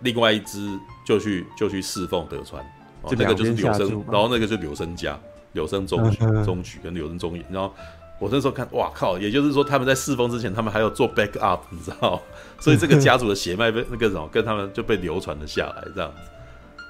[0.01, 2.65] 另外一支就去就去侍奉德川，
[3.07, 5.19] 这个就是柳生，然后那个就柳生家，
[5.53, 7.43] 柳生中曲、中曲跟柳生宗义。
[7.49, 7.73] 然后
[8.19, 9.17] 我那时候看，哇靠！
[9.17, 12.21] 也就是说他们在侍奉之前，他们还要做 back up，你知道？
[12.59, 16.21] 所以这个家族的血脉被那个什么跟他们就被流传了下来，这样子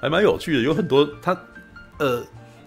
[0.02, 0.64] 还蛮有趣的。
[0.64, 1.38] 有很多他
[2.00, 2.24] 呃。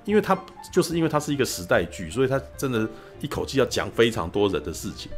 [0.07, 0.37] 因为他
[0.73, 2.89] 就是因为他是一个时代剧，所以他真的
[3.21, 5.13] 一口气要讲非常多人的事情，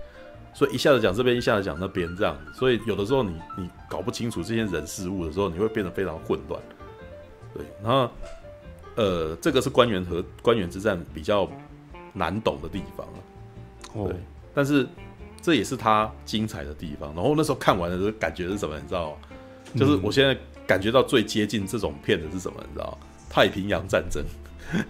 [0.55, 6.61] 所以一下子讲这边，一下子讲那边这样，所以有的时候你你搞不清楚这些人事物的时候，你会变得非常混乱。
[7.55, 8.11] 对，然后
[8.97, 11.49] 呃，这个是官员和官员之战比较
[12.13, 14.09] 难懂的地方啊。
[14.09, 14.17] 对，
[14.55, 14.87] 但是
[15.41, 17.15] 这也是他精彩的地方。
[17.15, 18.79] 然后那时候看完的时候感觉是什么？
[18.79, 19.17] 你知道吗？
[19.77, 22.59] 就是我现在感觉到最接近这种片的是什么？
[22.69, 22.99] 你知道？
[23.31, 24.23] 太平洋战争。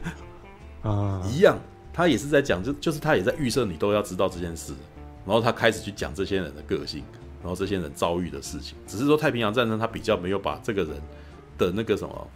[0.83, 1.59] 啊， 一样，
[1.93, 4.73] 他也是在讲，就就是他也在预设你都要知道这件事，
[5.25, 7.05] 然后他开始去讲这些人的个性，
[7.41, 8.77] 然后这些人遭遇的事情。
[8.87, 10.95] 只是说太平洋战争，他比较没有把这个人
[11.59, 12.31] 的那个什么，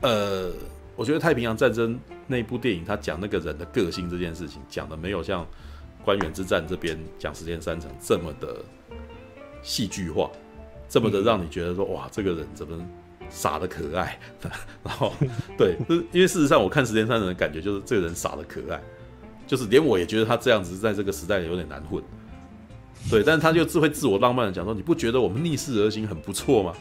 [0.00, 0.50] 呃，
[0.96, 5.46] 我觉得太平洋战争那部电影，他讲那个人的个性这件事情，讲的没有像
[6.04, 8.56] 关原之战这边讲时间三成这么的
[9.62, 10.30] 戏剧化，
[10.88, 12.84] 这么的让你觉得说，哇，这个人怎么？
[13.30, 14.18] 傻的可爱，
[14.84, 15.10] 然后
[15.56, 15.74] 对，
[16.12, 18.78] 因为事实上我看时间三成的感觉就是这个人傻的可爱，
[19.46, 22.02] 就是连我也觉得他这样子在这个时代有点难混，
[23.10, 26.74] 对，但是他就自会自我浪漫的讲说，你不觉得我们逆势而行很不错吗？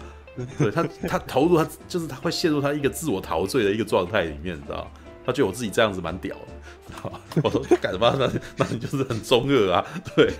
[0.57, 4.89] 对他，他投入他就是他会陷入他一个自我陶醉的一个状态里面，你知道？
[5.25, 7.11] 他觉得我自己这样子蛮屌的，
[7.43, 8.15] 我说干什么？
[8.17, 9.85] 那那你就是很中二啊，
[10.15, 10.33] 对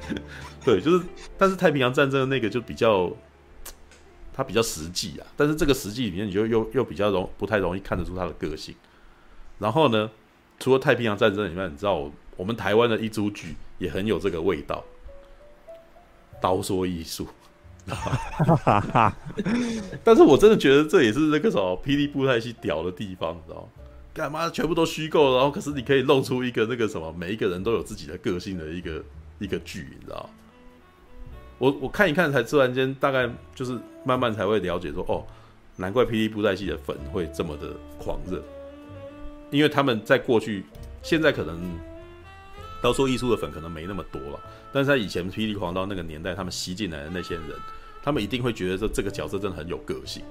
[0.64, 1.06] 对，就是，
[1.38, 3.12] 但是太平洋战争的那个就比较。
[4.34, 8.74] 他比较实际啊，但是这个实际里面，你就又又比较容不太容易看得出他的个性。
[9.60, 10.10] 然后呢，
[10.62, 14.82] 除了太平洋战争以外，你知道我我们台湾的一出剧也很有这个味道，
[16.40, 17.28] 刀说艺术。
[20.04, 23.68] 但是我真的觉得这也是那个什么霹雳布袋戏屌的地方，你知道吗？
[24.14, 29.04] 干嘛全部都虚构，然后可是你可以露出一个那个什么，每一个人都有自己的个性的一个
[29.40, 30.30] 一个剧，你知道吗？
[31.58, 35.26] 我我看一看，才突然间大概就是慢慢才会了解说，哦，
[35.78, 38.44] 难怪霹雳布袋戏的粉会这么的狂热，
[39.52, 40.66] 因为他们在过去，
[41.04, 41.62] 现在可能
[42.82, 44.40] 刀说艺术的粉可能没那么多了，
[44.74, 47.44] 但是在以前霹雳狂刀那个年代，他们吸进来的那些人，
[48.02, 50.24] 他们一定会觉得说这个角色真的很有个性，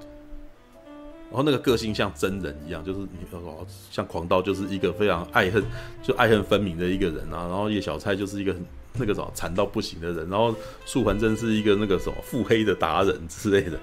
[1.29, 5.63] 然后那个个性像真人一样，就是你哦，像狂刀就是一个非常爱恨
[6.03, 10.53] 就爱恨分明的一个人啊，然后叶小钗就是一个很那个什么惨到不行的人，然后
[10.85, 13.79] 素还真是一个那个什么腹黑的达人之类的。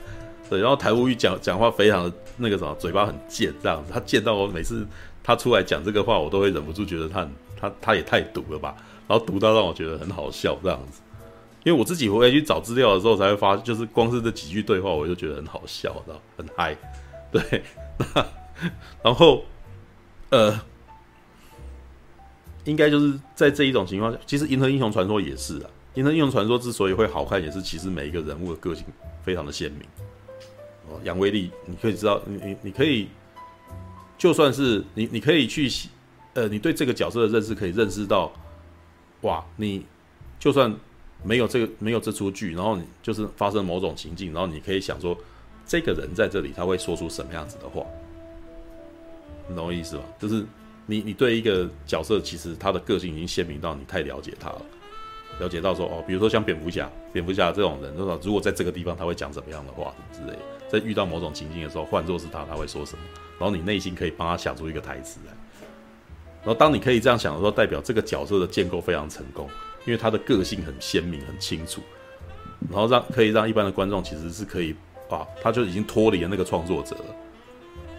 [0.49, 3.91] 对，然后台无语讲讲话非常的那个什么，嘴巴很贱这样子。
[3.93, 4.88] 他贱到我每次
[5.28, 8.73] 他出来讲这个话，我都会忍不住觉得他他他也太毒了吧。
[9.09, 11.01] 然后毒到让我觉得很好笑这样子。
[11.65, 16.78] 因为我自己回来去找资料的时候才会发，就是光是这几句对话，我就觉得很好笑，知道很嗨。
[17.30, 17.61] 对，
[19.03, 19.43] 然后
[20.30, 20.57] 呃，
[22.63, 25.67] 应该就是在这一种情况下，其实《银河英雄传说》也是啊，
[25.99, 28.86] 《银河英雄传说》之所以会好看，也是其实每一个人物的个性
[29.21, 29.82] 非常的鲜明。
[30.89, 33.09] 哦，杨威利，你可以知道，你你你可以，
[34.18, 35.70] 就算是你，你可以去，
[36.34, 38.32] 呃，你对这个角色的认识可以认识到，
[39.22, 39.86] 哇，你
[40.39, 40.74] 就算
[41.24, 45.15] 没有这个没有这出剧，然后你就是发生某种情境，然后你可以想说，
[45.65, 47.86] 这个人在这里他会说出什么样子的话，
[49.47, 50.03] 你懂我意思吧？
[50.20, 50.43] 就是
[50.88, 54.61] 你你对一个角色，其实他的个性已经鲜明到你太了解他了，
[55.39, 57.93] 了解到说哦，比如说像蝙蝠侠，蝙蝠侠这种人，
[58.24, 60.39] 如果在这个地方他会讲什么样的话之类的。
[60.70, 63.03] 在遇到某种情境的时候，换作是他，他会说什么？
[63.39, 65.33] 然后你内心可以帮他想出一个台词来。
[66.43, 69.49] 然后当你可以这样想的时候，代表这个角色的建构非常成功，
[69.85, 71.81] 因为他的个性很鲜明、很清楚。
[72.71, 74.75] 然后让可以让一般的观众其实是可以
[75.09, 77.05] 啊，他就已经脱离了那个创作者了。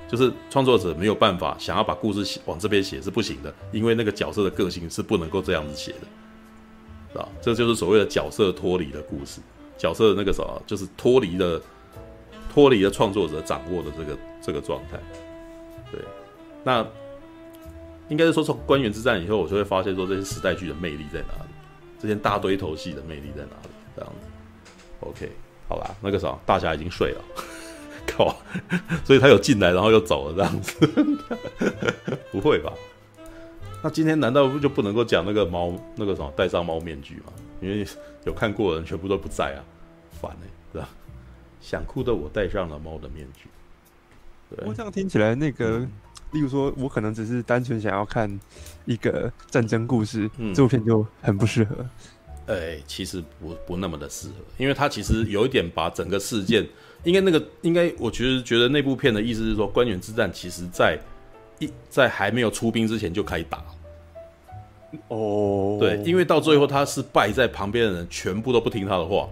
[0.09, 5.93] 就是创作者没有办法想要把故事往这边写是不行的，因为那个角色的个性是不能够这样子写
[7.13, 9.41] 的，啊，这就是所谓的角色脱离的故事，
[9.77, 11.61] 角色的那个什么，就是脱离了。
[12.51, 14.99] 脱离了创作者掌握的这个这个状态，
[15.91, 16.01] 对，
[16.65, 16.87] 那
[18.09, 21.51] 应该是说从关原之战以后，我就会发现说这些时代剧的魅力在哪里，
[21.99, 23.69] 这些大堆头戏的魅力在哪里？
[23.97, 24.29] 这样子
[25.01, 25.31] ，OK，
[25.69, 27.21] 好吧，那个啥，大侠已经睡了，
[28.07, 28.37] 靠，
[29.05, 30.87] 所以他有进来，然后又走了，这样子，
[32.33, 32.73] 不会吧？
[33.83, 37.33] 那今天难道就不能够讲那个猫那个什么戴上猫面具吗？
[37.61, 37.87] 因为
[38.25, 39.61] 有看过的人全部都不在啊，
[40.21, 40.89] 烦哎、是吧？
[41.61, 43.49] 想哭的我戴上了猫的面具。
[44.51, 45.91] 对，我这样听起来，那个，嗯、
[46.33, 48.39] 例如说，我可能只是单纯想要看
[48.85, 51.87] 一个战争故事，嗯、这部片就很不适合。
[52.47, 56.67] 哎、欸，其实不不那么的适合，因为它其实有一点把整个事件，
[57.05, 60.99] 应该那个应该，我觉得觉得那部片的意思是说，官员之战其实在
[61.59, 63.63] 一在还没有出兵之前就开打。
[65.09, 69.29] 哦，对，因为到最后他是败在旁边的人全部都不听他的话。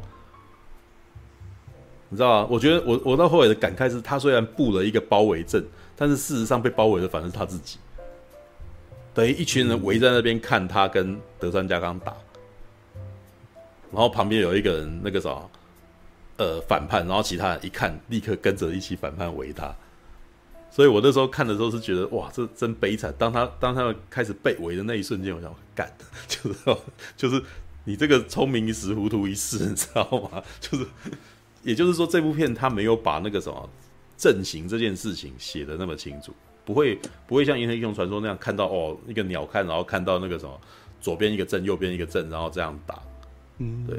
[2.09, 2.49] 你知道吗？
[2.51, 5.65] 我觉得我我到后来的感慨是，他虽然布了一个包围阵，
[5.97, 7.79] 但是事实上被包围的反而是他自己。
[9.13, 12.15] 等于一群人围在那边看他跟德川家康打，
[13.91, 15.41] 然后旁边有一个人那个啥，
[16.37, 19.75] 呃，反叛，然后其他人一看，立刻跟着一起反叛围他。
[20.71, 23.13] 所以我那时候看的时候是觉得，哇，这真悲惨。
[23.19, 25.91] 当他当他们开始被围的那一瞬间，我想干，
[26.29, 26.77] 就是
[27.17, 27.43] 就是
[27.85, 30.43] 你这个聪明一时，糊涂一世，你知道吗？
[30.61, 30.87] 就是。
[31.67, 33.69] 也就是说，这部片他没有把那个什么
[34.17, 36.33] 阵型这件事情写的那么清楚，
[36.65, 36.97] 不会
[37.27, 40.61] 不会像《银河英雄传说》那样看到哦一个鸟瞰，然后看到那个什么
[41.01, 43.03] 左边一个阵，右边一个阵，然后这样打。
[43.59, 43.99] 嗯，对。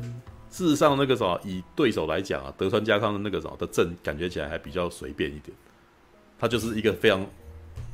[0.49, 5.55] 事实上，那个什么以对手来讲啊，德川家康的那个什么的阵，感觉起来还比较随便一点。
[6.39, 7.28] 他就是一个非常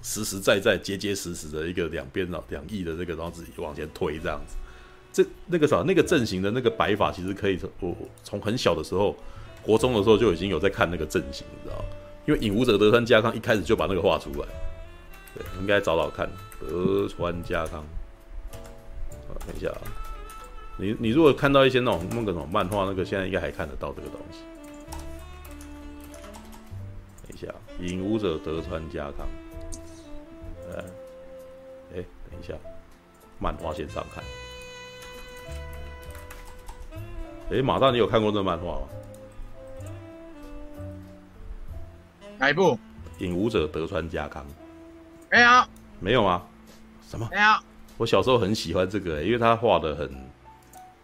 [0.04, 4.56] 实实在在、结结实实的一个两边啊两翼的这个，然后自己往前推这样子。
[5.12, 9.16] 这那个什么那个阵型的那个摆法，其实可以从我从很小的时候。
[9.64, 11.86] 国中的时候就已经有在看那个阵型，你知道吗？
[12.26, 14.48] 因为影武者德川家康一开始就把那个画出来，
[15.36, 17.84] 对，应该找找看德川家康。
[19.28, 19.82] 啊，等一下啊，
[20.78, 24.40] 你你如果看到一些那种那个什么漫画，那个现在应该还看得到这个东西。
[27.28, 29.28] 等一下，影武者德川家康，
[30.72, 30.84] 呃，
[31.96, 32.54] 哎，等一下，
[33.40, 34.24] 漫画线上看。
[37.52, 38.88] 哎，马大，你有看过这漫画吗？
[42.44, 42.78] 哪一部？
[43.20, 44.46] 影武者德川家康。
[45.32, 45.64] 没有，
[46.02, 46.44] 没有吗？
[47.10, 47.26] 什么？
[47.32, 47.48] 没有。
[47.96, 50.12] 我小时候很喜欢这个、欸，因为他画的很，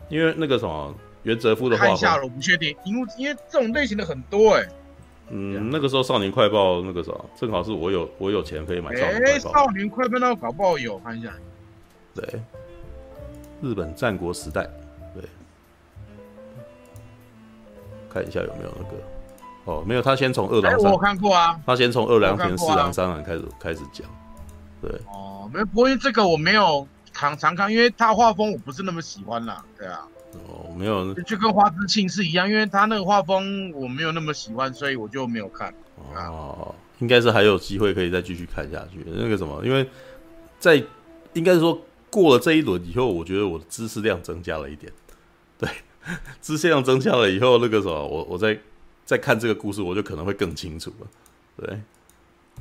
[0.10, 1.86] 因为那个什么袁哲夫的画。
[1.86, 4.70] 看一下了，我不确定，因为因为这种类型的很多哎、欸。
[5.30, 9.54] 嗯，那个时候少年快报那个时候正好是我有我有钱可以买少年快报。
[9.54, 11.32] 少年快报那搞不好有，看一下。
[12.14, 12.28] 对，
[13.62, 14.70] 日本战国时代，
[15.14, 15.24] 对，
[18.10, 18.98] 看一下有没有那个。
[19.70, 21.59] 哦，没有，他先从二郎哎，我看过啊。
[21.65, 24.07] 他先从二郎田、四郎、三郎开始开始讲。
[24.82, 29.63] 对，哦，没有，不过因为这个我没有常常看，因为他画风我不是那么喜欢啦。
[29.78, 29.99] 对啊，
[30.47, 35.72] 哦，没有，就跟花之庆是一样，因为他那个画风我没有那么喜欢，所以我就没有看。
[36.15, 39.05] 哦，应该是还有机会可以再继续看下去。
[39.05, 39.88] 那个什么，因为
[40.57, 40.82] 在
[41.34, 44.91] 应该是说过了这一轮以后，我觉得我的知识量增加了一点。
[45.57, 45.70] 对，
[46.41, 48.57] 知识量增加了以后，那个什么，我我在
[49.10, 51.07] 再看这个故事，我就可能会更清楚了。
[51.57, 51.82] 对，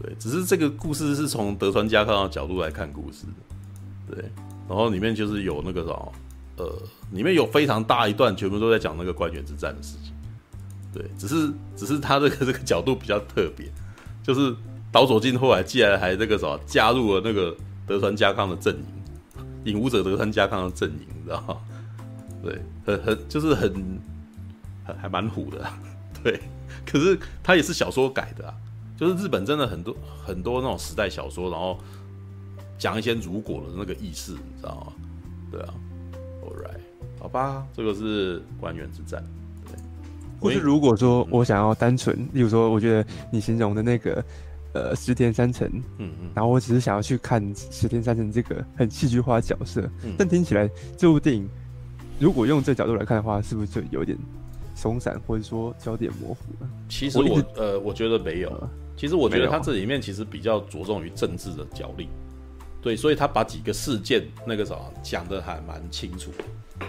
[0.01, 4.17] 对，只是这个故事是从德川家康的角度来看故事的。
[4.17, 4.25] 对，
[4.67, 6.13] 然后里面就是有那个什么，
[6.57, 6.83] 呃，
[7.13, 10.15] 里面有非常大一段，全部都在讲那个关原之战的事情。
[10.91, 13.71] 对，只是只是他这个这个角度比较特别，
[14.23, 14.57] 就是
[14.91, 17.55] 岛佐进后来竟然还那个什么加入了那个
[17.87, 21.57] 德川家康的阵营，影武者德川家康的阵营，你知道吗？
[22.43, 24.01] 对，很很就是很
[24.87, 25.71] 还还蛮虎的，
[26.31, 26.41] 对。
[26.85, 28.55] 可是它也是小说改的啊，
[28.97, 31.79] 就是日本真的很多很多那种时代小说，然后
[32.79, 34.93] 讲一些如果的那个意思，你知道吗？
[35.51, 35.75] 对啊
[36.43, 36.81] ，All right，
[37.21, 39.25] 好吧，这个是官员之战。
[40.41, 44.25] 或是如果说我想要单纯，例如说，我觉得你形容的那个，
[44.73, 45.69] 呃，石田三成，
[45.99, 51.49] 嗯嗯，然后我只是想要去看石田三成这个很戏剧化的角色，嗯，但听起来这部电影
[52.21, 54.17] 如果用这角度来看的话，是不是就有点
[54.79, 56.71] 松散，或者说焦点模糊了？
[56.89, 62.09] 其实我，我呃，我觉得没有，其实我觉得他这里面其实比较着重于政治的角力，
[62.81, 66.31] 对，所以他把几个事件那个什么讲的还蛮清楚。
[66.39, 66.45] 的。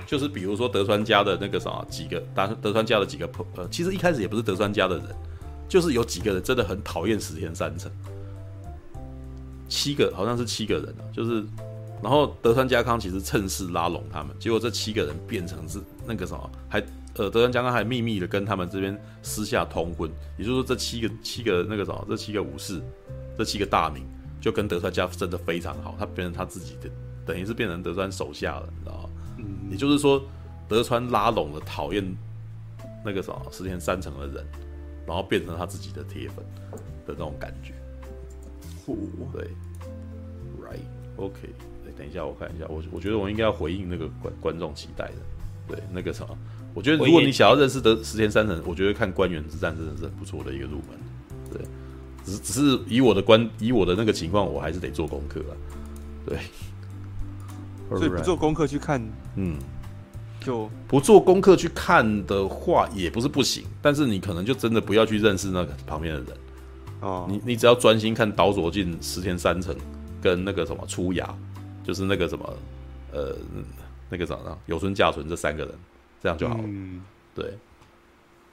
[0.05, 5.05] 就是比如说德川家的那个什么几个，德德川家的几个朋，呃，其实一开始也不是德川家的人，
[5.67, 7.91] 就是有几个人真的很讨厌石田三成，
[9.67, 11.43] 七个好像是七个人啊，就是，
[12.03, 16.79] 然后德川家康其实趁势拉拢他们，结果这七个人变成是那个什么，还
[17.19, 22.81] 呃德川家康还秘密的跟他们这边私下通婚，也就是说这七个七个那个什么，这七个武士，
[23.37, 24.05] 这七个大名
[24.39, 26.89] 就跟德川家真的非常好，他变成他自己的，
[27.25, 29.09] 等于是变成德川手下了，你知道吗？
[29.37, 30.23] 嗯也就是说，
[30.69, 32.03] 德川拉拢了讨厌
[33.03, 34.45] 那个什么石田三成的人，
[35.05, 36.37] 然后变成他自己的铁粉
[37.05, 37.73] 的那种感觉。
[39.33, 39.47] 对
[40.59, 41.49] ，right，OK，
[41.97, 45.15] 等一下，我看一下，我我觉得我应该要回应那个观观众期待的。
[45.67, 46.35] 对，那个什么，
[46.73, 50.99] 我觉得如果你想要认识的石田三成，我觉得看官员之战真的是很不错的一个入门。
[51.51, 51.61] 对，
[52.23, 55.53] 只是只是以我的观，以我的那个情况，我还是得做功课啊。
[56.25, 56.37] 对。
[57.89, 59.03] 所以不做功课去看，
[59.35, 59.57] 嗯，
[60.39, 63.63] 就不做功课去看的话，也不是不行。
[63.81, 66.29] 但是你可能就真的不要去认识那个旁边的人
[67.01, 67.25] 哦。
[67.27, 69.75] 你你只要专心看岛佐进、石田三成
[70.21, 71.35] 跟那个什么出牙，
[71.83, 72.53] 就是那个什么
[73.11, 73.35] 呃
[74.07, 75.73] 那个什么有村架纯这三个人，
[76.21, 76.63] 这样就好了。
[76.65, 77.03] 嗯，
[77.35, 77.57] 对。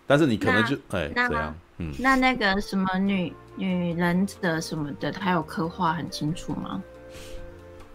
[0.07, 6.83] 但是你可能就哎这样，嗯，那那个什么女女忍者什么的，他有刻画很清楚吗？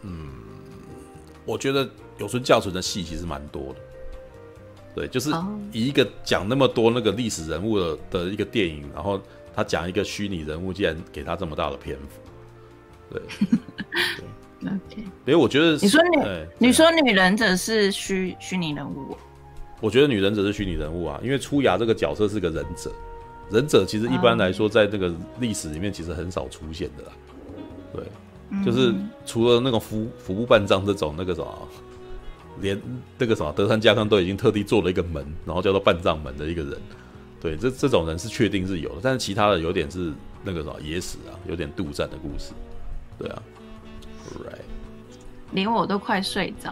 [0.01, 0.29] 嗯。
[1.43, 3.79] 我觉得有村教纯的戏其实蛮多的，
[4.93, 5.31] 对，就是
[5.71, 9.19] 以一个讲那么多那个历史人物的的一个电影，然后
[9.55, 12.21] 他讲一个虚拟人物，竟然给他这么大的篇幅，
[13.09, 13.21] 对，
[14.61, 15.03] 对，OK。
[15.25, 19.17] 所以我觉得你说女，你说女忍者是虚虚拟人物，
[19.81, 22.89] 我觉得女忍者是虚拟人物啊，因为出牙这个角色是个忍者，
[23.49, 27.11] 忍者其实一般来说在这个历史里面其实很少出现的啦，
[27.93, 28.03] 对。
[28.65, 28.93] 就是
[29.25, 31.67] 除了那种服服部半藏这种那个什么，
[32.59, 32.77] 连
[33.17, 36.77] 那个什么德川家康都已经特地做了一个门，然后叫做半藏门的一个人，
[37.39, 40.11] 对，这这种人是确定是有的，但是其他的有点是
[40.43, 42.51] 那个什么野史啊，有点杜撰的故事，
[43.17, 43.41] 对啊
[44.43, 44.59] ，right，
[45.51, 46.71] 连我都快睡着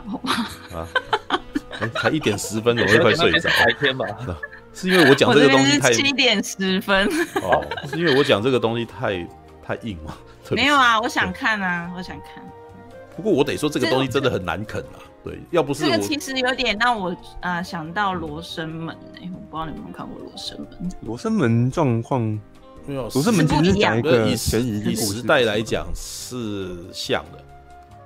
[0.74, 0.86] 啊，
[1.30, 1.40] 欸、
[1.88, 4.06] 才一点十分，我会快睡着，白天吧，
[4.74, 7.08] 是因为我讲这个东西太七点十分
[7.42, 9.28] 哦，是因为我讲这个东西太
[9.66, 10.16] 太硬嘛？
[10.52, 12.44] 没有啊，我想看啊，我想看。
[13.16, 15.00] 不过我得说，这个东西真的很难啃啊。
[15.22, 17.10] 对，要不是这个其实有点让我
[17.42, 20.92] 啊、呃、想到罗生门哎、欸，我不知道你们有没有看过罗生门。
[21.02, 22.22] 罗生门状况
[22.86, 27.40] 没有，罗生门其实讲一个以时以时代来讲是像的，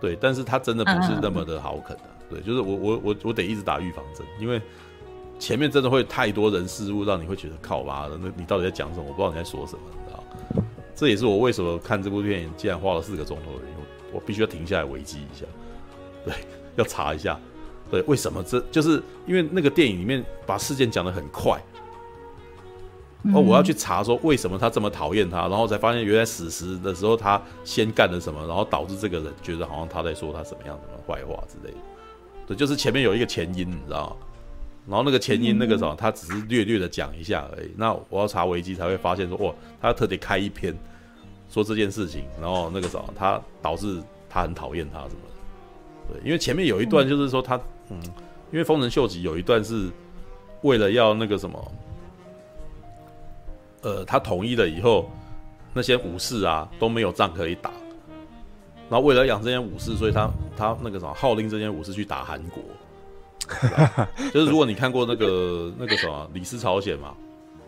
[0.01, 2.12] 对，但是它真的不是那么的好啃的、啊。
[2.29, 4.61] 对，就是我我我我得一直打预防针，因为
[5.39, 9.05] 前面真的会太多人事物，让你会觉得靠妈的，那你到底在讲什么？
[9.07, 10.23] 我不知道你在说什么，你知道。
[10.95, 13.77] 这也是我为什么看这部电影竟然花了四个钟头的原因，
[14.13, 15.45] 我必须要停下来维基一下，
[16.23, 16.33] 对，
[16.75, 17.37] 要查一下，
[17.89, 21.59] 对，为什么这就是因为那个电影里面把事件讲得很快，
[23.33, 31.77] 哦，我要去查说为什么他这么讨厌他，然后才发现原来史实的时候他先干了什么，然后导致这个人觉得好像他在说他什么样什么坏话之类的，
[32.47, 34.15] 对，就是前面有一个前因，你知道吗？
[34.85, 37.71] 然后那个前因那个什么，他只是略略的讲一下而已。
[37.77, 40.77] 那我要查维基才会发现说，哇，他特地开一篇
[41.49, 46.13] 说这件事情，然后那个什么，他导致他很讨厌他什么的。
[46.13, 47.55] 对，因为前面有一段就是说他，
[47.89, 47.97] 嗯，
[48.51, 49.89] 因为丰臣秀吉有一段是
[50.63, 51.71] 为了要那个什么，
[53.83, 55.09] 呃，他统一了以后，
[55.73, 57.71] 那些武士啊都没有仗可以打，
[58.93, 62.61] 然后为了养这些武士，所以他他那个什么号令这些武士去打韩国。
[64.31, 67.15] 就是如果你看过那个那个什么《李斯朝鲜》嘛，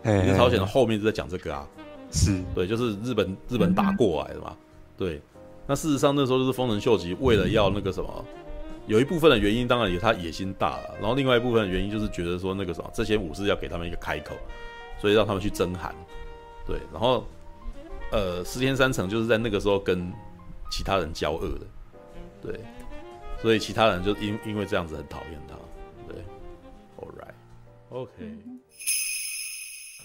[0.22, 1.66] 《李斯朝鲜》的后面就在讲这个啊，
[2.12, 4.56] 是对，就是日本日本打过来的嘛，
[4.96, 5.20] 对。
[5.66, 8.24] 那事实上那时候就是丰臣秀吉为了要那个什么，
[8.86, 14.36] 有一部分的原因当然也他野心大了，然后另外一部分的原因就是觉得说那个什么这些武士要给他们一个开口，
[15.00, 15.92] 所以让他们去征韩，
[16.64, 16.78] 对。
[16.92, 17.26] 然后
[18.12, 20.08] 呃，石田三成就是在那个时候跟
[20.70, 21.66] 其他人交恶的，
[22.42, 22.60] 对。
[23.42, 25.54] 所以其他人就因因为这样子很讨厌他。
[26.08, 26.16] 对
[26.96, 28.10] ，All right，OK，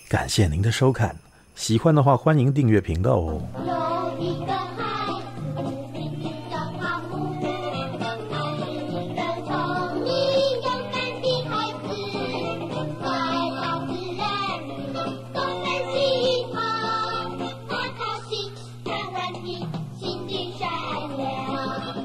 [0.09, 1.15] 感谢您的收看，
[1.55, 3.41] 喜欢的话欢迎订阅频道哦。